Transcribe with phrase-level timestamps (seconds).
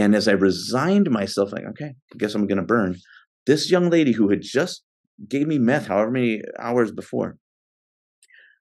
[0.00, 2.96] And as I resigned myself, like, okay, I guess I'm going to burn,
[3.44, 4.82] this young lady who had just
[5.28, 7.36] gave me meth however many hours before,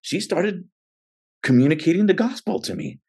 [0.01, 0.65] she started
[1.41, 2.99] communicating the gospel to me.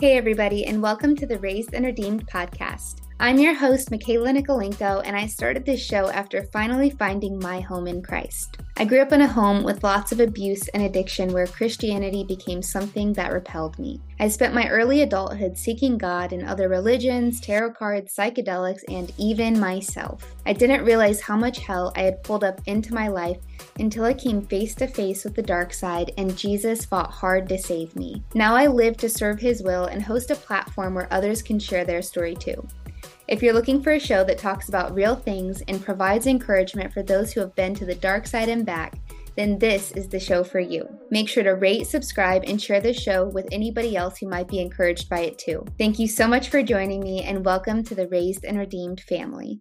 [0.00, 3.07] Hey, everybody, and welcome to the Raised and Redeemed podcast.
[3.20, 7.88] I'm your host, Michaela Nikolaenko, and I started this show after finally finding my home
[7.88, 8.58] in Christ.
[8.76, 12.62] I grew up in a home with lots of abuse and addiction where Christianity became
[12.62, 14.00] something that repelled me.
[14.20, 19.58] I spent my early adulthood seeking God in other religions, tarot cards, psychedelics, and even
[19.58, 20.36] myself.
[20.46, 23.38] I didn't realize how much hell I had pulled up into my life
[23.80, 27.58] until I came face to face with the dark side and Jesus fought hard to
[27.58, 28.22] save me.
[28.34, 31.84] Now I live to serve His will and host a platform where others can share
[31.84, 32.64] their story too.
[33.28, 37.02] If you're looking for a show that talks about real things and provides encouragement for
[37.02, 38.94] those who have been to the dark side and back,
[39.36, 40.88] then this is the show for you.
[41.10, 44.60] Make sure to rate, subscribe, and share this show with anybody else who might be
[44.60, 45.62] encouraged by it too.
[45.76, 49.60] Thank you so much for joining me, and welcome to the Raised and Redeemed family.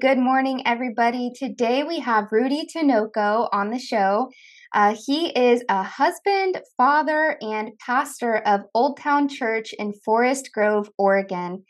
[0.00, 1.32] Good morning, everybody.
[1.36, 4.30] Today we have Rudy Tinoco on the show.
[4.74, 10.90] Uh, he is a husband, father, and pastor of Old Town Church in Forest Grove,
[10.98, 11.64] Oregon.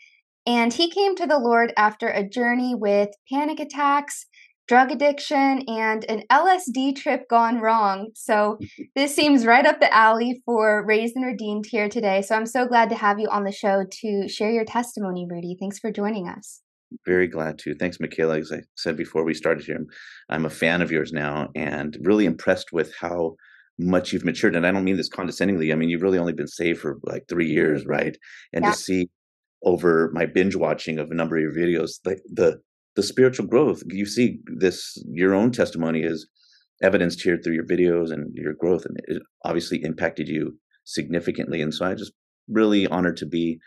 [0.46, 4.24] And he came to the Lord after a journey with panic attacks,
[4.66, 8.08] drug addiction, and an LSD trip gone wrong.
[8.14, 8.58] So,
[8.96, 12.22] this seems right up the alley for Raised and Redeemed here today.
[12.22, 15.56] So, I'm so glad to have you on the show to share your testimony, Rudy.
[15.60, 16.63] Thanks for joining us.
[17.06, 17.74] Very glad to.
[17.74, 18.38] Thanks, Michaela.
[18.38, 19.84] As I said before we started here,
[20.28, 23.36] I'm, a fan of yours now and really impressed with how
[23.78, 24.54] much you've matured.
[24.54, 25.72] And I don't mean this condescendingly.
[25.72, 28.16] I mean, you've really only been saved for like three years, right?
[28.52, 28.70] And yeah.
[28.70, 29.08] to see
[29.64, 32.60] over my binge watching of a number of your videos, the, the
[32.94, 36.28] the spiritual growth, you see this, your own testimony is
[36.82, 38.84] evidenced here through your videos and your growth.
[38.84, 41.60] And it obviously impacted you significantly.
[41.60, 42.12] And so I just
[42.48, 43.58] really honored to be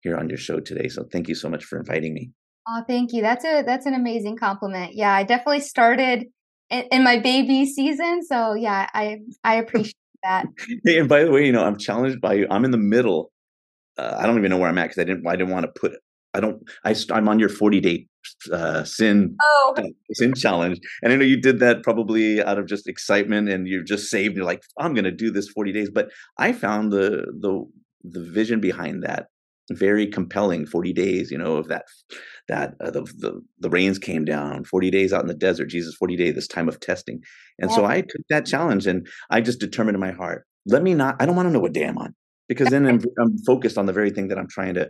[0.00, 0.88] here on your show today.
[0.88, 2.30] So thank you so much for inviting me.
[2.68, 3.22] Oh, thank you.
[3.22, 4.94] That's a that's an amazing compliment.
[4.94, 6.24] Yeah, I definitely started
[6.68, 9.94] in, in my baby season, so yeah, I I appreciate
[10.24, 10.46] that.
[10.84, 12.46] hey, and by the way, you know, I'm challenged by you.
[12.50, 13.30] I'm in the middle.
[13.96, 15.80] Uh, I don't even know where I'm at because I didn't I didn't want to
[15.80, 15.92] put.
[16.34, 16.60] I don't.
[16.84, 18.06] I I'm on your 40 day
[18.52, 19.74] uh, sin oh.
[20.12, 23.86] sin challenge, and I know you did that probably out of just excitement, and you've
[23.86, 24.36] just saved.
[24.36, 27.64] You're like, I'm going to do this 40 days, but I found the the
[28.02, 29.28] the vision behind that
[29.70, 31.84] very compelling 40 days you know of that
[32.48, 35.94] that uh, the, the the rains came down 40 days out in the desert jesus
[35.94, 37.20] 40 days this time of testing
[37.58, 37.76] and yeah.
[37.76, 41.16] so i took that challenge and i just determined in my heart let me not
[41.20, 42.14] i don't want to know what day i'm on
[42.48, 44.88] because then I'm, I'm focused on the very thing that i'm trying to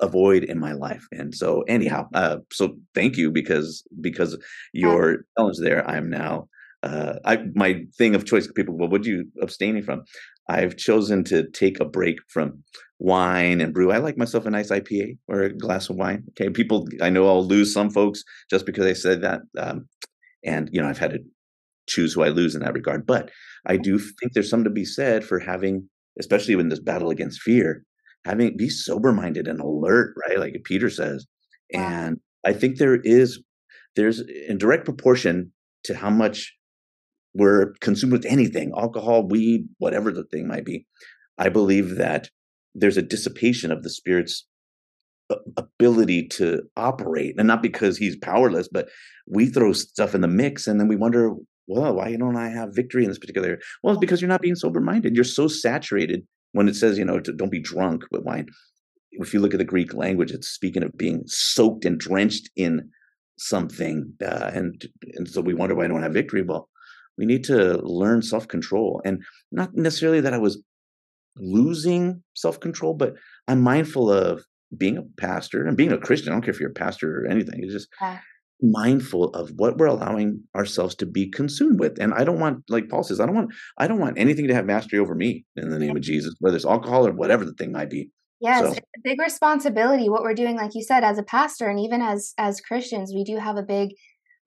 [0.00, 4.36] avoid in my life and so anyhow uh, so thank you because because
[4.72, 6.48] your challenge there i'm now
[6.82, 8.50] uh, I my thing of choice.
[8.50, 10.04] People, well, what are you abstaining from?
[10.48, 12.62] I've chosen to take a break from
[12.98, 13.92] wine and brew.
[13.92, 16.24] I like myself a nice IPA or a glass of wine.
[16.30, 19.88] Okay, people, I know I'll lose some folks just because I said that, um,
[20.44, 21.20] and you know I've had to
[21.86, 23.06] choose who I lose in that regard.
[23.06, 23.30] But
[23.66, 25.88] I do think there's something to be said for having,
[26.18, 27.84] especially in this battle against fear,
[28.24, 30.38] having be sober minded and alert, right?
[30.38, 31.26] Like Peter says,
[31.72, 33.42] and I think there is
[33.96, 35.52] there's in direct proportion
[35.84, 36.54] to how much
[37.34, 40.86] we're consumed with anything alcohol weed whatever the thing might be
[41.38, 42.30] i believe that
[42.74, 44.46] there's a dissipation of the spirit's
[45.56, 48.88] ability to operate and not because he's powerless but
[49.26, 51.34] we throw stuff in the mix and then we wonder
[51.66, 53.60] well why don't i have victory in this particular area?
[53.82, 57.04] Well it's because you're not being sober minded you're so saturated when it says you
[57.04, 58.46] know don't be drunk with wine.
[59.12, 62.88] If you look at the greek language it's speaking of being soaked and drenched in
[63.36, 66.42] something uh, and and so we wonder why i don't have victory.
[66.42, 66.70] Well
[67.18, 69.02] we need to learn self control.
[69.04, 70.62] And not necessarily that I was
[71.36, 73.14] losing self control, but
[73.46, 74.44] I'm mindful of
[74.76, 76.32] being a pastor and being a Christian.
[76.32, 77.60] I don't care if you're a pastor or anything.
[77.62, 78.20] It's just yeah.
[78.62, 81.98] mindful of what we're allowing ourselves to be consumed with.
[81.98, 84.54] And I don't want, like Paul says, I don't want, I don't want anything to
[84.54, 87.54] have mastery over me in the name of Jesus, whether it's alcohol or whatever the
[87.54, 88.10] thing might be.
[88.40, 88.70] Yes, so.
[88.70, 92.00] it's a big responsibility what we're doing, like you said, as a pastor and even
[92.00, 93.90] as as Christians, we do have a big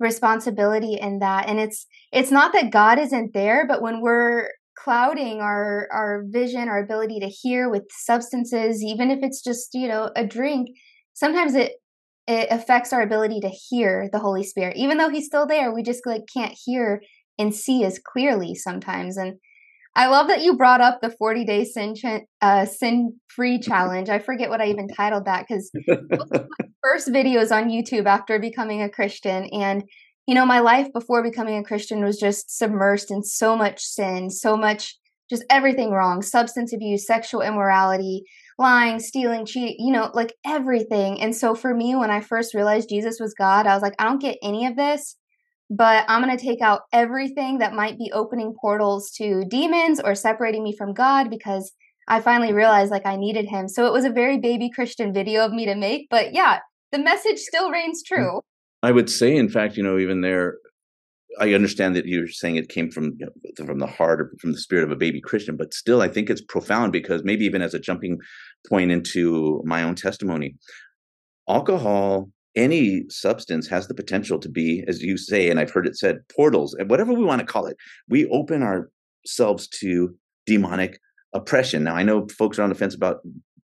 [0.01, 1.47] responsibility in that.
[1.47, 6.67] And it's it's not that god isn't there but when we're clouding our our vision
[6.67, 10.69] our ability to hear with substances even if it's just you know a drink
[11.13, 11.73] sometimes it
[12.27, 14.77] it affects our ability to hear the holy spirit.
[14.77, 17.01] Even though he's still there we just like can't hear
[17.37, 19.17] and see as clearly sometimes.
[19.17, 19.37] And
[19.95, 21.95] I love that you brought up the 40 day sin
[22.41, 24.09] uh, sin free challenge.
[24.09, 25.71] I forget what I even titled that because
[26.83, 29.83] first videos on YouTube after becoming a Christian, and
[30.27, 34.29] you know, my life before becoming a Christian was just submersed in so much sin,
[34.29, 34.95] so much
[35.29, 38.23] just everything wrong substance abuse, sexual immorality,
[38.59, 41.21] lying, stealing, cheating, you know, like everything.
[41.21, 44.03] And so for me, when I first realized Jesus was God, I was like, I
[44.03, 45.15] don't get any of this,
[45.71, 50.15] but I'm going to take out everything that might be opening portals to demons or
[50.15, 51.71] separating me from God because
[52.09, 53.69] I finally realized like I needed him.
[53.69, 56.59] So it was a very baby Christian video of me to make, but yeah,
[56.91, 58.15] the message still reigns mm.
[58.15, 58.41] true.
[58.83, 60.57] I would say, in fact, you know, even there,
[61.39, 64.51] I understand that you're saying it came from you know, from the heart or from
[64.51, 67.61] the spirit of a baby Christian, but still, I think it's profound because maybe even
[67.61, 68.19] as a jumping
[68.67, 70.55] point into my own testimony,
[71.47, 75.97] alcohol, any substance has the potential to be, as you say, and I've heard it
[75.97, 77.77] said, portals, and whatever we want to call it.
[78.09, 80.13] We open ourselves to
[80.45, 80.99] demonic
[81.33, 81.83] oppression.
[81.83, 83.19] Now, I know folks are on the fence about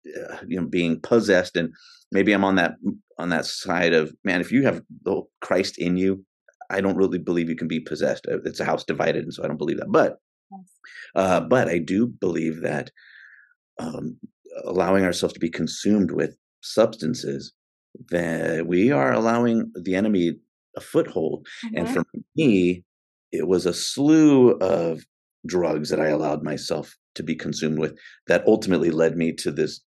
[0.06, 1.72] uh, you know being possessed, and
[2.12, 2.74] maybe I'm on that
[3.18, 4.40] on that side of man.
[4.40, 6.24] If you have the Christ in you,
[6.70, 8.26] I don't really believe you can be possessed.
[8.30, 9.90] Uh, it's a house divided, and so I don't believe that.
[9.90, 10.18] But,
[11.14, 12.90] uh, but I do believe that
[13.78, 14.18] um,
[14.64, 17.52] allowing ourselves to be consumed with substances,
[18.10, 20.32] that we are allowing the enemy
[20.76, 21.46] a foothold.
[21.66, 21.76] Mm-hmm.
[21.76, 22.04] And for
[22.36, 22.84] me,
[23.32, 25.04] it was a slew of
[25.46, 27.96] drugs that I allowed myself to be consumed with
[28.26, 29.80] that ultimately led me to this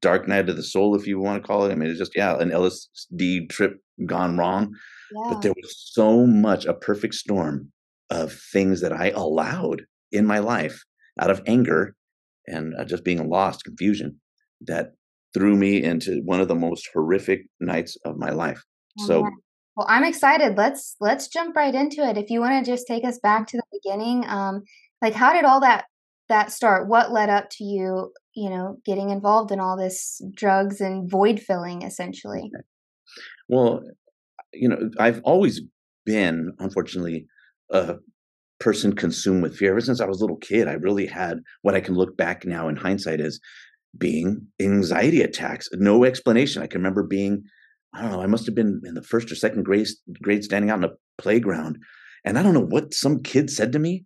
[0.00, 1.72] dark night of the soul, if you want to call it.
[1.72, 4.74] I mean, it's just yeah, an LSD trip gone wrong.
[5.12, 5.30] Yeah.
[5.32, 7.70] But there was so much a perfect storm
[8.10, 9.82] of things that I allowed
[10.12, 10.84] in my life
[11.20, 11.94] out of anger
[12.46, 14.20] and uh, just being lost, confusion
[14.60, 14.92] that
[15.36, 18.62] threw me into one of the most horrific nights of my life.
[19.00, 19.28] Oh, so.
[19.76, 20.56] Well, I'm excited.
[20.56, 22.16] Let's let's jump right into it.
[22.16, 24.62] If you want to just take us back to the beginning, um,
[25.02, 25.84] like how did all that
[26.30, 26.88] that start?
[26.88, 31.40] What led up to you you know, getting involved in all this drugs and void
[31.40, 32.52] filling essentially?
[33.48, 33.82] Well,
[34.52, 35.62] you know, I've always
[36.04, 37.26] been, unfortunately,
[37.72, 37.96] a
[38.60, 39.70] person consumed with fear.
[39.70, 42.44] Ever since I was a little kid, I really had what I can look back
[42.44, 43.40] now in hindsight as
[43.96, 45.68] being anxiety attacks.
[45.72, 46.62] No explanation.
[46.62, 47.42] I can remember being,
[47.94, 49.88] I don't know, I must have been in the first or second grade,
[50.22, 51.78] grade standing out in a playground.
[52.24, 54.04] And I don't know what some kid said to me,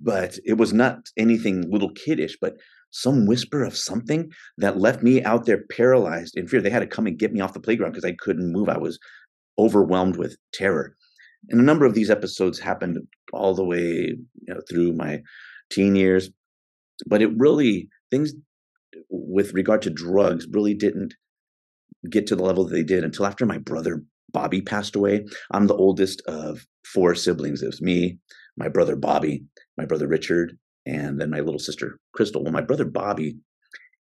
[0.00, 2.54] but it was not anything little kiddish, but
[2.92, 6.60] some whisper of something that left me out there paralyzed in fear.
[6.60, 8.68] They had to come and get me off the playground because I couldn't move.
[8.68, 8.98] I was
[9.58, 10.96] overwhelmed with terror.
[11.48, 12.98] And a number of these episodes happened
[13.32, 15.22] all the way you know, through my
[15.70, 16.30] teen years.
[17.06, 18.34] But it really, things
[19.08, 21.14] with regard to drugs really didn't
[22.08, 24.02] get to the level that they did until after my brother
[24.32, 25.26] Bobby passed away.
[25.50, 27.62] I'm the oldest of four siblings.
[27.62, 28.18] It was me,
[28.56, 29.44] my brother Bobby,
[29.76, 30.56] my brother Richard,
[30.86, 32.42] and then my little sister Crystal.
[32.42, 33.36] Well, my brother Bobby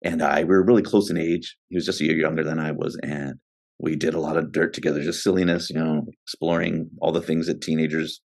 [0.03, 1.57] and I we were really close in age.
[1.69, 3.35] He was just a year younger than I was, and
[3.79, 7.47] we did a lot of dirt together, just silliness, you know, exploring all the things
[7.47, 8.21] that teenagers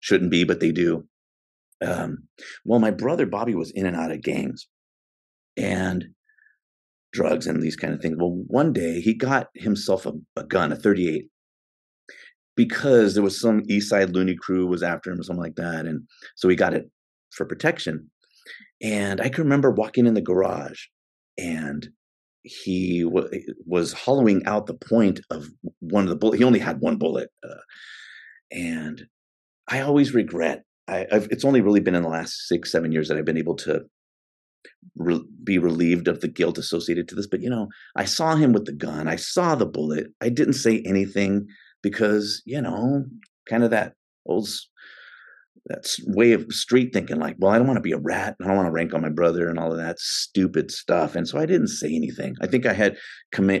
[0.00, 1.06] shouldn't be, but they do.
[1.82, 2.28] Um,
[2.64, 4.66] well, my brother Bobby was in and out of gangs
[5.60, 6.06] and
[7.12, 8.16] drugs and these kind of things.
[8.18, 11.26] Well, one day he got himself a, a gun, a 38,
[12.56, 15.86] because there was some East Side loony crew was after him or something like that,
[15.86, 16.02] and
[16.36, 16.90] so he got it
[17.30, 18.10] for protection.
[18.82, 20.84] And I can remember walking in the garage
[21.36, 21.88] and
[22.42, 23.28] he w-
[23.66, 25.46] was hollowing out the point of
[25.80, 26.38] one of the bullet.
[26.38, 27.28] He only had one bullet.
[27.46, 27.60] Uh,
[28.50, 29.04] and
[29.68, 33.18] I always regret, I, it's only really been in the last six, seven years that
[33.18, 33.82] I've been able to
[34.96, 37.26] re- be relieved of the guilt associated to this.
[37.26, 39.08] But, you know, I saw him with the gun.
[39.08, 40.08] I saw the bullet.
[40.20, 41.46] I didn't say anything
[41.82, 43.04] because, you know,
[43.48, 43.94] kind of that
[44.26, 44.48] old
[45.66, 48.46] that's way of street thinking like well i don't want to be a rat i
[48.46, 51.38] don't want to rank on my brother and all of that stupid stuff and so
[51.38, 52.96] i didn't say anything i think i had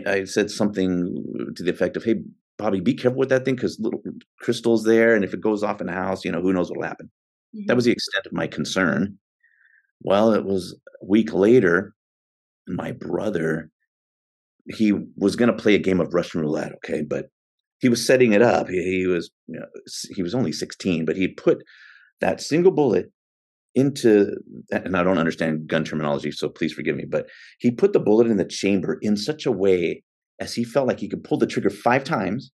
[0.06, 2.16] i said something to the effect of hey
[2.58, 4.02] bobby be careful with that thing because little
[4.40, 6.82] crystals there and if it goes off in the house you know who knows what'll
[6.82, 7.10] happen
[7.54, 7.66] mm-hmm.
[7.66, 9.18] that was the extent of my concern
[10.02, 11.94] well it was a week later
[12.68, 13.70] my brother
[14.66, 17.26] he was going to play a game of russian roulette okay but
[17.80, 18.68] he was setting it up.
[18.68, 19.66] He, he was you know,
[20.14, 21.62] he was only 16, but he put
[22.20, 23.10] that single bullet
[23.74, 24.36] into
[24.70, 27.26] and I don't understand gun terminology, so please forgive me, but
[27.58, 30.02] he put the bullet in the chamber in such a way
[30.38, 32.50] as he felt like he could pull the trigger five times,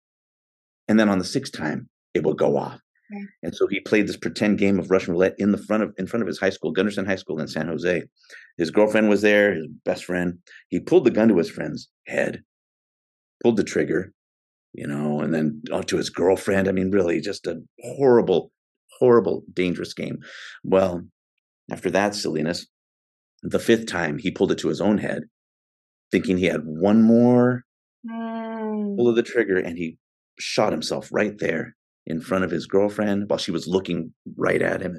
[0.88, 2.80] and then on the sixth time it would go off.
[3.42, 6.06] And so he played this pretend game of Russian roulette in the front of in
[6.06, 8.02] front of his high school, Gunderson High School in San Jose.
[8.56, 10.38] His girlfriend was there, his best friend.
[10.68, 12.42] He pulled the gun to his friend's head,
[13.42, 14.12] pulled the trigger,
[14.72, 16.68] you know, and then to his girlfriend.
[16.68, 18.52] I mean, really, just a horrible,
[18.98, 20.18] horrible, dangerous game.
[20.62, 21.02] Well,
[21.70, 22.66] after that silliness,
[23.42, 25.24] the fifth time he pulled it to his own head,
[26.10, 27.64] thinking he had one more
[28.08, 28.96] mm.
[28.96, 29.98] pull of the trigger, and he
[30.38, 34.82] shot himself right there in front of his girlfriend while she was looking right at
[34.82, 34.96] him.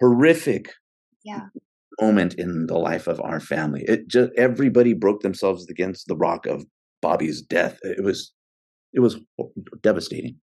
[0.00, 0.72] Horrific
[1.24, 1.46] yeah.
[2.00, 3.84] moment in the life of our family.
[3.86, 6.64] It just everybody broke themselves against the rock of
[7.02, 7.78] Bobby's death.
[7.82, 8.32] It was
[8.92, 9.18] it was
[9.82, 10.36] devastating.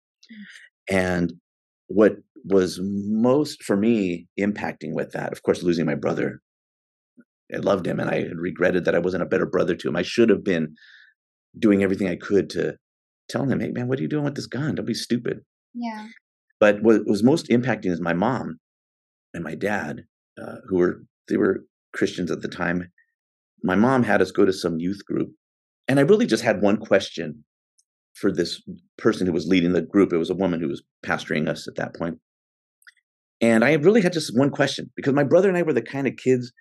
[0.91, 0.97] Mm.
[0.97, 1.33] And
[1.87, 6.41] what was most for me impacting with that, of course, losing my brother.
[7.55, 9.97] I loved him and I regretted that I wasn't a better brother to him.
[9.97, 10.75] I should have been
[11.59, 12.77] doing everything I could to
[13.29, 14.75] tell him, hey, man, what are you doing with this gun?
[14.75, 15.41] Don't be stupid.
[15.75, 16.09] Yeah.
[16.61, 18.59] But what was most impacting is my mom
[19.33, 20.05] and my dad,
[20.41, 22.91] uh, who were, they were Christians at the time.
[23.63, 25.31] My mom had us go to some youth group.
[25.89, 27.45] And I really just had one question
[28.15, 28.63] for this
[28.97, 30.13] person who was leading the group.
[30.13, 32.19] It was a woman who was pastoring us at that point.
[33.41, 36.07] And I really had just one question because my brother and I were the kind
[36.07, 36.53] of kids,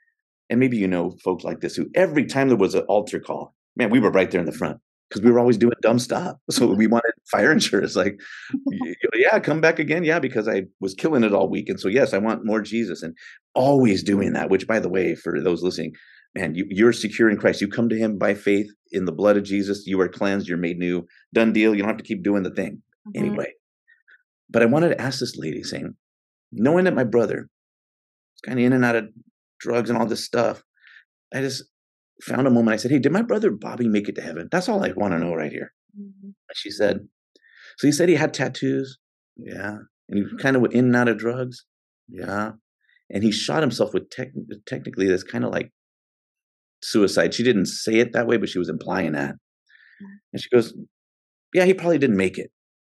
[0.50, 3.53] and maybe you know folks like this, who every time there was an altar call,
[3.77, 4.79] man, we were right there in the front
[5.13, 6.38] because we were always doing dumb stuff.
[6.50, 7.96] So we wanted fire insurance.
[7.96, 8.20] Like,
[9.15, 10.03] yeah, come back again.
[10.03, 11.70] Yeah, because I was killing it all week.
[11.70, 13.15] And so, yes, I want more Jesus and
[13.53, 15.93] always doing that, which, by the way, for those listening,
[16.34, 17.62] man, you, you're secure in Christ.
[17.62, 19.84] You come to him by faith in the blood of Jesus.
[19.86, 20.48] You are cleansed.
[20.48, 21.05] You're made new.
[21.32, 21.75] Done deal.
[21.75, 23.24] You don't have to keep doing the thing mm-hmm.
[23.24, 23.53] anyway.
[24.50, 25.93] But I wanted to ask this lady, saying,
[26.51, 27.50] knowing that my brother
[28.36, 29.10] is kind of in and out of
[29.60, 30.63] drugs and all this stuff,
[31.32, 31.65] I just
[32.24, 32.74] found a moment.
[32.74, 34.48] I said, Hey, did my brother Bobby make it to heaven?
[34.51, 35.74] That's all I want to know right here.
[36.00, 36.30] Mm-hmm.
[36.53, 37.08] She said,
[37.77, 38.98] So he said he had tattoos.
[39.38, 39.77] Yeah.
[40.10, 41.65] And he kind of went in and out of drugs.
[42.08, 42.51] Yeah.
[43.10, 44.34] And he shot himself with tech-
[44.65, 45.72] technically that's kind of like
[46.82, 47.34] suicide.
[47.34, 49.36] She didn't say it that way, but she was implying that.
[50.32, 50.74] And she goes,
[51.53, 52.51] Yeah, he probably didn't make it.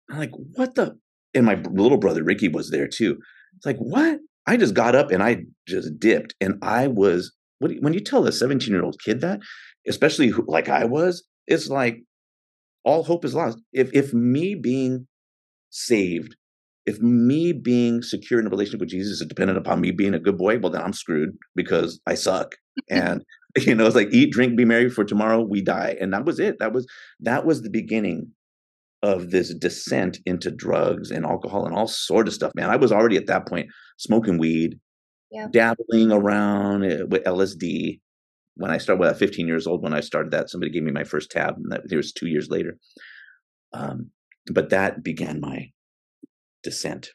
[0.09, 0.97] I'm like, What the?
[1.33, 3.17] And my little brother Ricky was there too.
[3.55, 4.19] It's like, What?
[4.45, 8.31] I just got up and I just dipped and I was when you tell a
[8.31, 9.39] 17 year old kid that,
[9.87, 12.03] especially who, like I was, it's like
[12.83, 13.59] all hope is lost.
[13.73, 15.07] If if me being
[15.69, 16.35] saved,
[16.85, 20.19] if me being secure in a relationship with Jesus is dependent upon me being a
[20.19, 22.55] good boy, well then I'm screwed because I suck.
[22.89, 23.23] and
[23.57, 25.97] you know, it's like eat, drink, be merry, for tomorrow we die.
[25.99, 26.59] And that was it.
[26.59, 26.85] That was
[27.21, 28.31] that was the beginning
[29.03, 32.51] of this descent into drugs and alcohol and all sort of stuff.
[32.55, 34.79] Man, I was already at that point smoking weed,
[35.31, 35.47] yeah.
[35.51, 37.99] dabbling around eh, with LSD.
[38.55, 40.91] When I started, well, at 15 years old, when I started that, somebody gave me
[40.91, 42.77] my first tab, and that it was two years later.
[43.71, 44.09] Um,
[44.51, 45.71] but that began my
[46.63, 47.11] descent.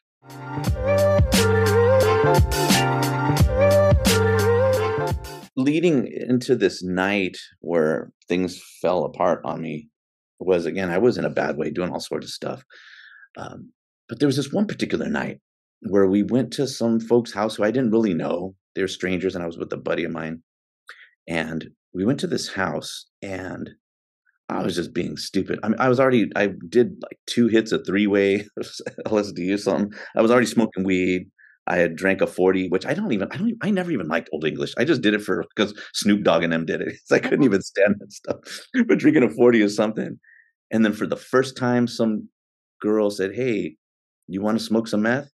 [5.57, 9.89] Leading into this night where things fell apart on me
[10.39, 12.65] was again, I was in a bad way, doing all sorts of stuff.
[13.37, 13.73] Um,
[14.09, 15.41] but there was this one particular night
[15.83, 18.55] where we went to some folks' house who I didn't really know.
[18.75, 20.43] They're strangers, and I was with a buddy of mine.
[21.29, 23.71] And we went to this house, and
[24.49, 25.59] I was just being stupid.
[25.63, 28.47] I mean, I was already, I did like two hits of three way
[29.07, 29.93] LSD or something.
[30.17, 31.31] I was already smoking weed.
[31.67, 34.09] I had drank a 40, which I don't even, I don't, even, I never even
[34.09, 34.75] liked Old English.
[34.77, 36.95] I just did it for, because Snoop Dogg and them did it.
[37.11, 38.39] I couldn't even stand that stuff.
[38.87, 40.19] but drinking a 40 or something.
[40.73, 42.29] And then for the first time, some
[42.81, 43.77] girl said, Hey,
[44.27, 45.31] you want to smoke some meth?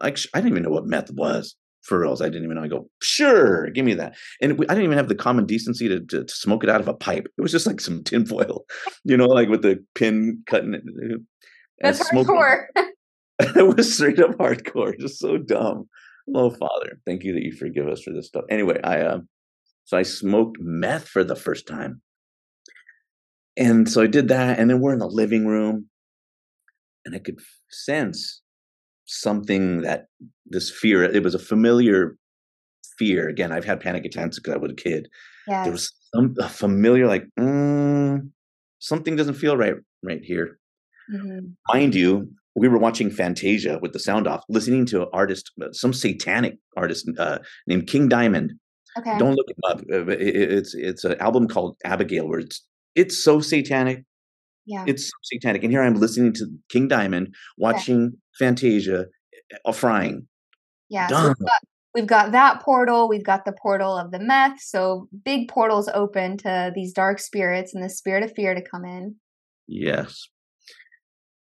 [0.00, 2.20] I, I didn't even know what meth was for reals.
[2.20, 2.62] I didn't even know.
[2.62, 4.16] I go, sure, give me that.
[4.40, 6.88] And I didn't even have the common decency to, to, to smoke it out of
[6.88, 7.26] a pipe.
[7.36, 8.64] It was just like some tinfoil,
[9.04, 10.82] you know, like with the pin cutting it.
[11.80, 12.66] That's hardcore.
[13.40, 15.88] it was straight up hardcore, just so dumb.
[16.34, 18.44] Oh, Father, thank you that you forgive us for this stuff.
[18.50, 19.20] Anyway, I uh,
[19.84, 22.02] so I smoked meth for the first time,
[23.56, 25.88] and so I did that, and then we're in the living room,
[27.06, 27.38] and I could
[27.70, 28.42] sense
[29.08, 30.06] something that
[30.46, 32.16] this fear it was a familiar
[32.98, 35.08] fear again i've had panic attacks because i was a kid.
[35.46, 35.64] Yes.
[35.64, 38.30] there was some a familiar like mm,
[38.80, 40.58] something doesn't feel right right here.
[41.12, 41.46] Mm-hmm.
[41.72, 45.72] mind you we were watching fantasia with the sound off listening to an artist uh,
[45.72, 48.52] some satanic artist uh, named king diamond.
[48.98, 49.16] Okay.
[49.18, 49.78] Don't look him up.
[49.90, 54.04] Uh, it's it's an album called abigail where it's it's so satanic
[54.68, 54.84] yeah.
[54.86, 55.64] It's satanic.
[55.64, 58.18] And here I'm listening to King Diamond, watching yeah.
[58.38, 59.06] Fantasia,
[59.64, 60.28] uh, frying.
[60.90, 61.06] Yeah.
[61.06, 61.60] So we've, got,
[61.94, 63.08] we've got that portal.
[63.08, 64.60] We've got the portal of the meth.
[64.60, 68.84] So big portals open to these dark spirits and the spirit of fear to come
[68.84, 69.16] in.
[69.66, 70.28] Yes.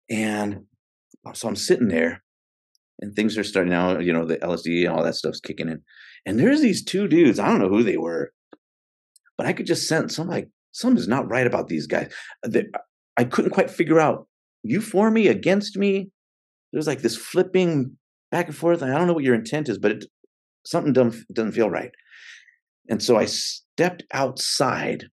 [0.09, 0.63] And
[1.33, 2.23] so I'm sitting there
[3.01, 5.81] and things are starting out, you know, the LSD and all that stuff's kicking in.
[6.25, 7.39] And there's these two dudes.
[7.39, 8.31] I don't know who they were,
[9.37, 12.13] but I could just sense some like something's not right about these guys.
[12.47, 12.67] They,
[13.17, 14.27] I couldn't quite figure out
[14.63, 16.09] you for me against me.
[16.71, 17.97] There's like this flipping
[18.31, 18.83] back and forth.
[18.83, 20.05] I don't know what your intent is, but it,
[20.65, 21.91] something doesn't, doesn't feel right.
[22.89, 25.05] And so I stepped outside,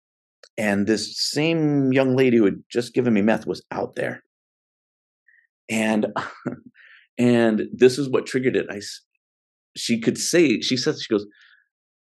[0.58, 4.24] and this same young lady who had just given me meth was out there.
[5.70, 6.08] and
[7.18, 8.68] and this is what triggered it.
[8.70, 8.82] I
[9.76, 11.26] she could say she said she goes,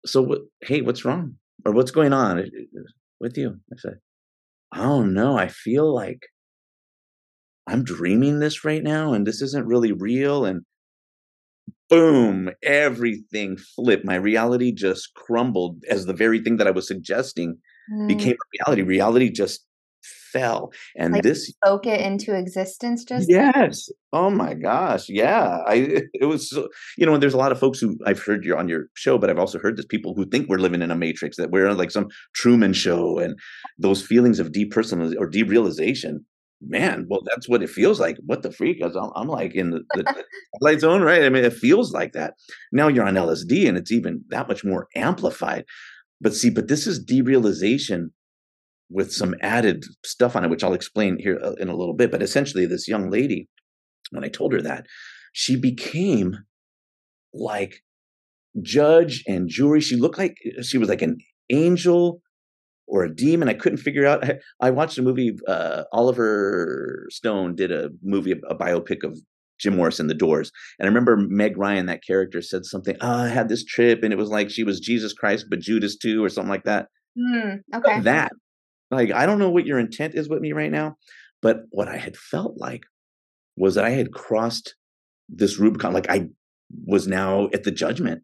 [0.04, 0.40] so what?
[0.62, 2.82] Hey, what's wrong or what's going on uh, uh,
[3.20, 3.58] with you?
[3.72, 3.94] I said,
[4.72, 5.36] I don't know.
[5.36, 6.26] I feel like
[7.66, 10.44] I'm dreaming this right now, and this isn't really real.
[10.44, 10.62] And
[11.88, 14.04] boom, everything flipped.
[14.04, 17.58] My reality just crumbled as the very thing that I was suggesting
[17.92, 18.08] mm.
[18.08, 18.82] became reality.
[18.82, 19.66] Reality just
[20.32, 23.88] fell and like this spoke it into existence just yes.
[24.12, 26.52] Oh my gosh yeah i it was
[26.98, 29.18] you know and there's a lot of folks who i've heard you on your show
[29.18, 31.72] but i've also heard there's people who think we're living in a matrix that we're
[31.72, 33.38] like some truman show and
[33.78, 36.18] those feelings of depersonalization or derealization
[36.64, 39.82] man well that's what it feels like what the freak I'm, I'm like in the,
[39.94, 40.24] the
[40.60, 41.24] light zone right?
[41.24, 42.34] I mean it feels like that.
[42.70, 45.64] Now you're on lsd and it's even that much more amplified
[46.20, 48.10] but see but this is derealization
[48.92, 52.10] with some added stuff on it, which I'll explain here uh, in a little bit.
[52.10, 53.48] But essentially, this young lady,
[54.10, 54.86] when I told her that,
[55.32, 56.36] she became
[57.32, 57.82] like
[58.60, 59.80] judge and jury.
[59.80, 61.18] She looked like uh, she was like an
[61.50, 62.20] angel
[62.86, 63.48] or a demon.
[63.48, 64.24] I couldn't figure out.
[64.24, 65.36] I, I watched a movie.
[65.48, 69.18] Uh, Oliver Stone did a movie, a biopic of
[69.58, 70.50] Jim Morrison, The Doors.
[70.78, 72.96] And I remember Meg Ryan, that character, said something.
[73.00, 75.96] Oh, I had this trip, and it was like she was Jesus Christ, but Judas
[75.96, 76.88] too, or something like that.
[77.16, 78.00] Mm, okay.
[78.00, 78.32] That
[78.92, 80.96] like, I don't know what your intent is with me right now,
[81.40, 82.84] but what I had felt like
[83.56, 84.74] was that I had crossed
[85.28, 85.92] this Rubicon.
[85.92, 86.28] Like, I
[86.84, 88.22] was now at the judgment.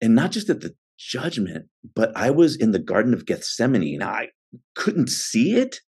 [0.00, 3.98] And not just at the judgment, but I was in the Garden of Gethsemane.
[3.98, 4.28] Now, I
[4.74, 5.80] couldn't see it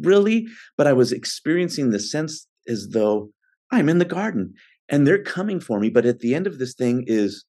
[0.00, 3.30] really, but I was experiencing the sense as though
[3.70, 4.54] I'm in the garden
[4.88, 5.88] and they're coming for me.
[5.88, 7.44] But at the end of this thing is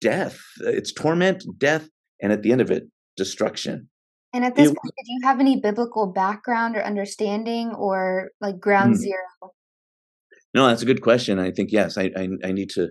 [0.00, 0.40] death.
[0.60, 1.88] It's torment, death,
[2.22, 2.84] and at the end of it,
[3.16, 3.88] destruction.
[4.32, 8.58] And at this it, point, did you have any biblical background or understanding or like
[8.58, 9.02] ground hmm.
[9.02, 9.54] zero?
[10.54, 11.38] No, that's a good question.
[11.38, 12.90] I think, yes, I, I, I need to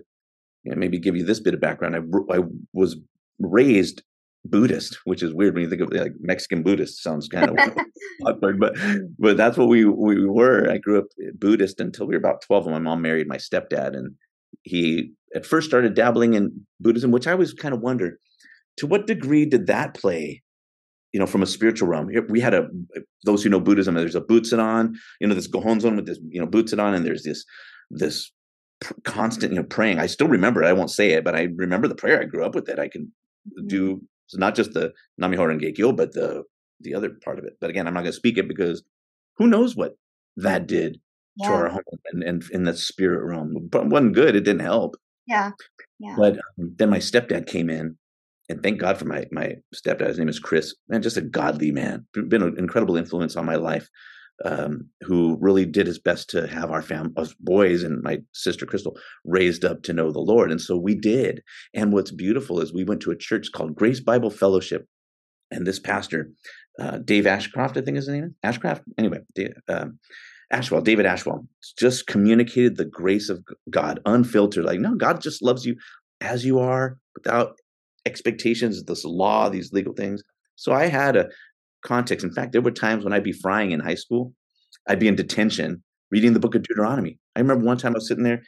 [0.62, 1.96] you know, maybe give you this bit of background.
[1.96, 2.40] I, I
[2.72, 2.96] was
[3.38, 4.02] raised
[4.44, 7.02] Buddhist, which is weird when you think of like Mexican Buddhist.
[7.02, 7.76] Sounds kind of
[8.26, 8.76] awkward, but
[9.18, 10.70] but that's what we we were.
[10.70, 11.06] I grew up
[11.38, 14.14] Buddhist until we were about twelve, and my mom married my stepdad, and
[14.62, 18.18] he at first started dabbling in Buddhism, which I always kind of wondered
[18.78, 20.42] to what degree did that play
[21.14, 22.10] you know, from a spiritual realm.
[22.28, 22.68] We had a
[23.24, 23.94] those who know Buddhism.
[23.94, 27.44] There's a Butsudan, you know, this Gohonzon with this, you know, Butsudan, and there's this
[27.88, 28.32] this
[29.04, 30.00] constant, you know, praying.
[30.00, 30.66] I still remember it.
[30.66, 32.20] I won't say it, but I remember the prayer.
[32.20, 32.80] I grew up with it.
[32.80, 33.12] I can
[33.48, 33.68] mm-hmm.
[33.68, 36.42] do so not just the Nam-myoho Renge but the
[36.80, 37.58] the other part of it.
[37.60, 38.82] But again, I'm not going to speak it because
[39.36, 39.96] who knows what
[40.36, 40.98] that did
[41.36, 41.48] yeah.
[41.48, 41.82] to our home
[42.12, 43.54] and, and in the spirit realm.
[43.70, 44.34] But it wasn't good.
[44.34, 44.96] It didn't help.
[45.28, 45.52] Yeah.
[46.00, 46.16] Yeah.
[46.18, 47.96] But um, then my stepdad came in
[48.48, 50.08] and thank God for my my stepdad.
[50.08, 52.06] His name is Chris, and just a godly man.
[52.12, 53.88] Been an incredible influence on my life.
[54.44, 58.66] Um, who really did his best to have our family, us boys, and my sister
[58.66, 61.40] Crystal raised up to know the Lord, and so we did.
[61.72, 64.88] And what's beautiful is we went to a church called Grace Bible Fellowship,
[65.52, 66.30] and this pastor,
[66.80, 68.82] uh, Dave Ashcroft, I think is his name Ashcroft.
[68.98, 69.20] Anyway,
[69.68, 70.00] um,
[70.50, 71.46] Ashwell, David Ashwell,
[71.78, 74.64] just communicated the grace of God, unfiltered.
[74.64, 75.76] Like, no, God just loves you
[76.20, 77.56] as you are, without
[78.06, 80.22] expectations, this law, these legal things.
[80.56, 81.28] So I had a
[81.84, 82.24] context.
[82.24, 84.32] In fact, there were times when I'd be frying in high school,
[84.88, 87.18] I'd be in detention reading the book of Deuteronomy.
[87.34, 88.42] I remember one time I was sitting there,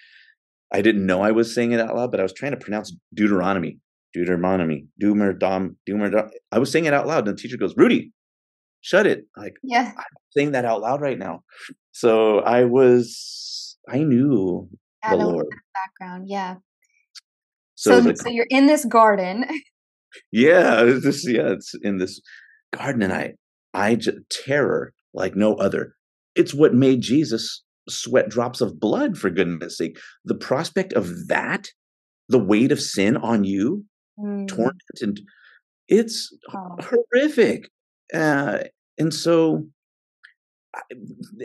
[0.72, 2.94] I didn't know I was saying it out loud, but I was trying to pronounce
[3.14, 3.78] Deuteronomy,
[4.12, 6.30] Deuteronomy, Doomer, Dom, Doomer, Dom.
[6.52, 8.12] I was saying it out loud, and the teacher goes, Rudy,
[8.80, 9.26] shut it.
[9.36, 11.44] Like, yeah, I'm saying that out loud right now.
[11.92, 14.68] So I was, I knew
[15.08, 15.46] the Lord.
[15.72, 16.56] Background, yeah.
[17.76, 19.46] So, so, so you're in this garden.
[20.32, 22.22] Yeah, this yeah, it's in this
[22.74, 23.34] garden, and I,
[23.74, 25.94] I just, terror like no other.
[26.34, 29.98] It's what made Jesus sweat drops of blood for goodness sake.
[30.24, 31.68] The prospect of that,
[32.30, 33.84] the weight of sin on you,
[34.18, 34.48] mm.
[34.48, 35.20] torment, and
[35.88, 36.76] it's oh.
[36.80, 37.68] horrific.
[38.14, 38.60] Uh,
[38.98, 39.66] and so,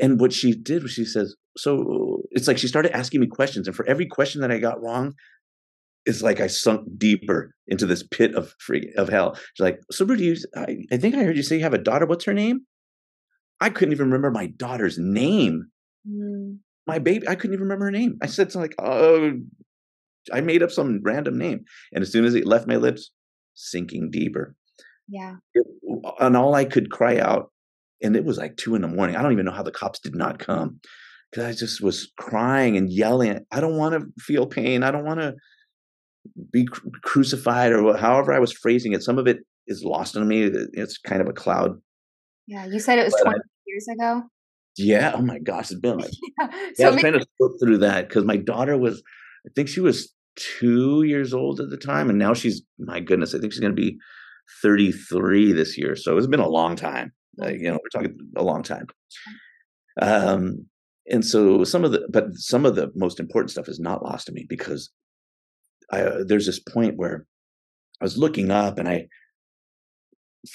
[0.02, 3.67] and what she did was she says, so it's like she started asking me questions,
[3.67, 5.13] and for every question that I got wrong,
[6.06, 9.36] it's like I sunk deeper into this pit of free of hell.
[9.54, 11.78] She's like, so Rudy, you, I, I think I heard you say you have a
[11.78, 12.06] daughter.
[12.06, 12.62] What's her name?
[13.60, 15.68] I couldn't even remember my daughter's name.
[16.10, 16.58] Mm.
[16.88, 18.18] My baby, I couldn't even remember her name.
[18.22, 19.34] I said something like, oh,
[20.34, 21.66] I made up some random name.
[21.94, 23.12] And as soon as it left my lips,
[23.54, 24.56] sinking deeper.
[25.08, 25.36] Yeah.
[25.54, 25.68] It,
[26.20, 27.52] and all I could cry out,
[28.02, 29.16] and it was like two in the morning.
[29.16, 30.80] I don't even know how the cops did not come
[31.32, 33.46] because I just was crying and yelling.
[33.52, 34.82] I don't want to feel pain.
[34.82, 35.36] I don't want to
[36.52, 36.68] be
[37.04, 39.04] crucified or however I was phrasing it.
[39.04, 40.44] Some of it is lost on me.
[40.74, 41.80] It's kind of a cloud.
[42.48, 44.24] Yeah, you said it was but 20 I, years ago.
[44.78, 45.14] Yeah.
[45.16, 46.12] Oh my gosh, it's been like.
[46.40, 46.48] yeah.
[46.50, 49.02] So yeah, I was maybe- trying to sort through that because my daughter was,
[49.46, 53.36] I think she was two years old at the time, and now she's my goodness,
[53.36, 53.98] I think she's going to be
[54.62, 55.96] 33 this year.
[55.96, 57.12] So it's been a long time.
[57.42, 58.88] Uh, you know, we're talking a long time.
[60.02, 60.66] Um,
[61.10, 64.28] and so some of the, but some of the most important stuff is not lost
[64.28, 64.90] to me because
[65.91, 67.25] I, uh, there's this point where
[67.99, 69.08] I was looking up and I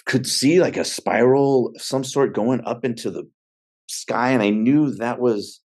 [0.04, 3.28] could see like a spiral of some sort going up into the
[3.88, 5.60] sky, and I knew that was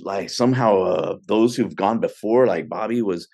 [0.00, 3.28] like somehow uh, those who've gone before, like Bobby was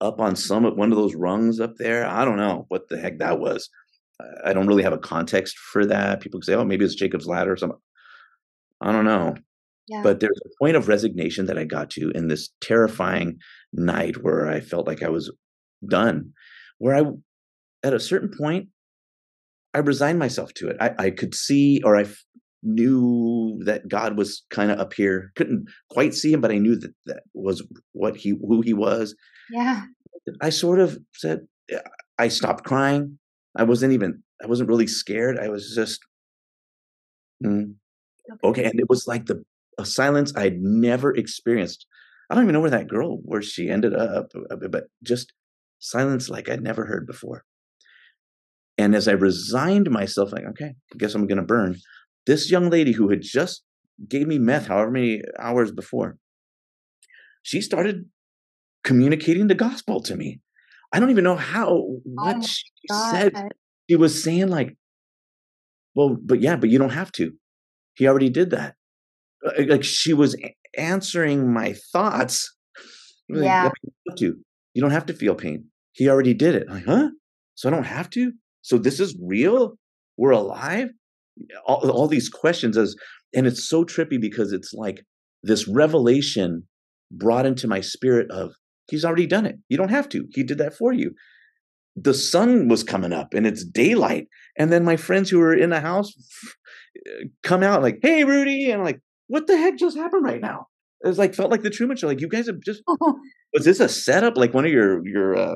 [0.00, 2.06] up on some one of those rungs up there.
[2.06, 3.68] I don't know what the heck that was.
[4.44, 6.20] I don't really have a context for that.
[6.20, 7.78] People say, "Oh, maybe it's Jacob's ladder or something."
[8.80, 9.34] I don't know.
[9.88, 10.02] Yeah.
[10.02, 13.38] But there's a point of resignation that I got to in this terrifying
[13.72, 15.32] night where I felt like I was
[15.88, 16.32] done.
[16.78, 17.04] Where I,
[17.86, 18.68] at a certain point,
[19.74, 20.76] I resigned myself to it.
[20.80, 22.06] I, I could see, or I
[22.62, 25.30] knew that God was kind of up here.
[25.36, 29.14] Couldn't quite see him, but I knew that that was what he, who he was.
[29.50, 29.84] Yeah.
[30.40, 31.46] I sort of said,
[32.18, 33.18] I stopped crying.
[33.54, 35.38] I wasn't even, I wasn't really scared.
[35.38, 36.00] I was just,
[37.44, 37.74] mm,
[38.42, 38.64] okay.
[38.64, 39.44] And it was like the
[39.78, 41.86] a silence I'd never experienced.
[42.30, 45.32] I don't even know where that girl, where she ended up, uh, but just
[45.78, 47.44] silence like I'd never heard before.
[48.78, 51.76] And as I resigned myself, like, okay, I guess I'm going to burn.
[52.26, 53.62] This young lady who had just
[54.08, 56.18] gave me meth however many hours before,
[57.42, 58.06] she started
[58.82, 60.40] communicating the gospel to me.
[60.92, 63.10] I don't even know how, what oh she God.
[63.10, 63.48] said.
[63.88, 64.76] She was saying, like,
[65.94, 67.32] well, but yeah, but you don't have to.
[67.94, 68.74] He already did that.
[69.44, 70.36] Uh, like she was
[70.76, 72.54] answering my thoughts.
[73.28, 73.70] Yeah.
[74.06, 74.36] Like, you,
[74.74, 75.64] you don't have to feel pain.
[75.92, 76.66] He already did it.
[76.68, 77.08] I'm like, huh?
[77.54, 78.32] So I don't have to?
[78.62, 79.78] So this is real?
[80.16, 80.88] We're alive?
[81.66, 82.94] All, all these questions as
[83.34, 85.02] and it's so trippy because it's like
[85.42, 86.66] this revelation
[87.10, 88.52] brought into my spirit of
[88.88, 89.56] he's already done it.
[89.68, 90.26] You don't have to.
[90.30, 91.12] He did that for you.
[91.94, 94.28] The sun was coming up and it's daylight.
[94.58, 96.12] And then my friends who were in the house
[97.42, 98.70] come out like, hey, Rudy.
[98.70, 100.66] And I'm like, what the heck just happened right now?
[101.04, 102.06] It was like felt like the Truman Show.
[102.06, 102.82] Like you guys have just
[103.54, 104.36] was this a setup?
[104.36, 105.54] Like one of your your uh,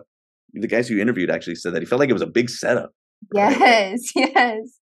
[0.53, 2.91] the guys who interviewed actually said that he felt like it was a big setup.
[3.35, 4.79] Yes, yes.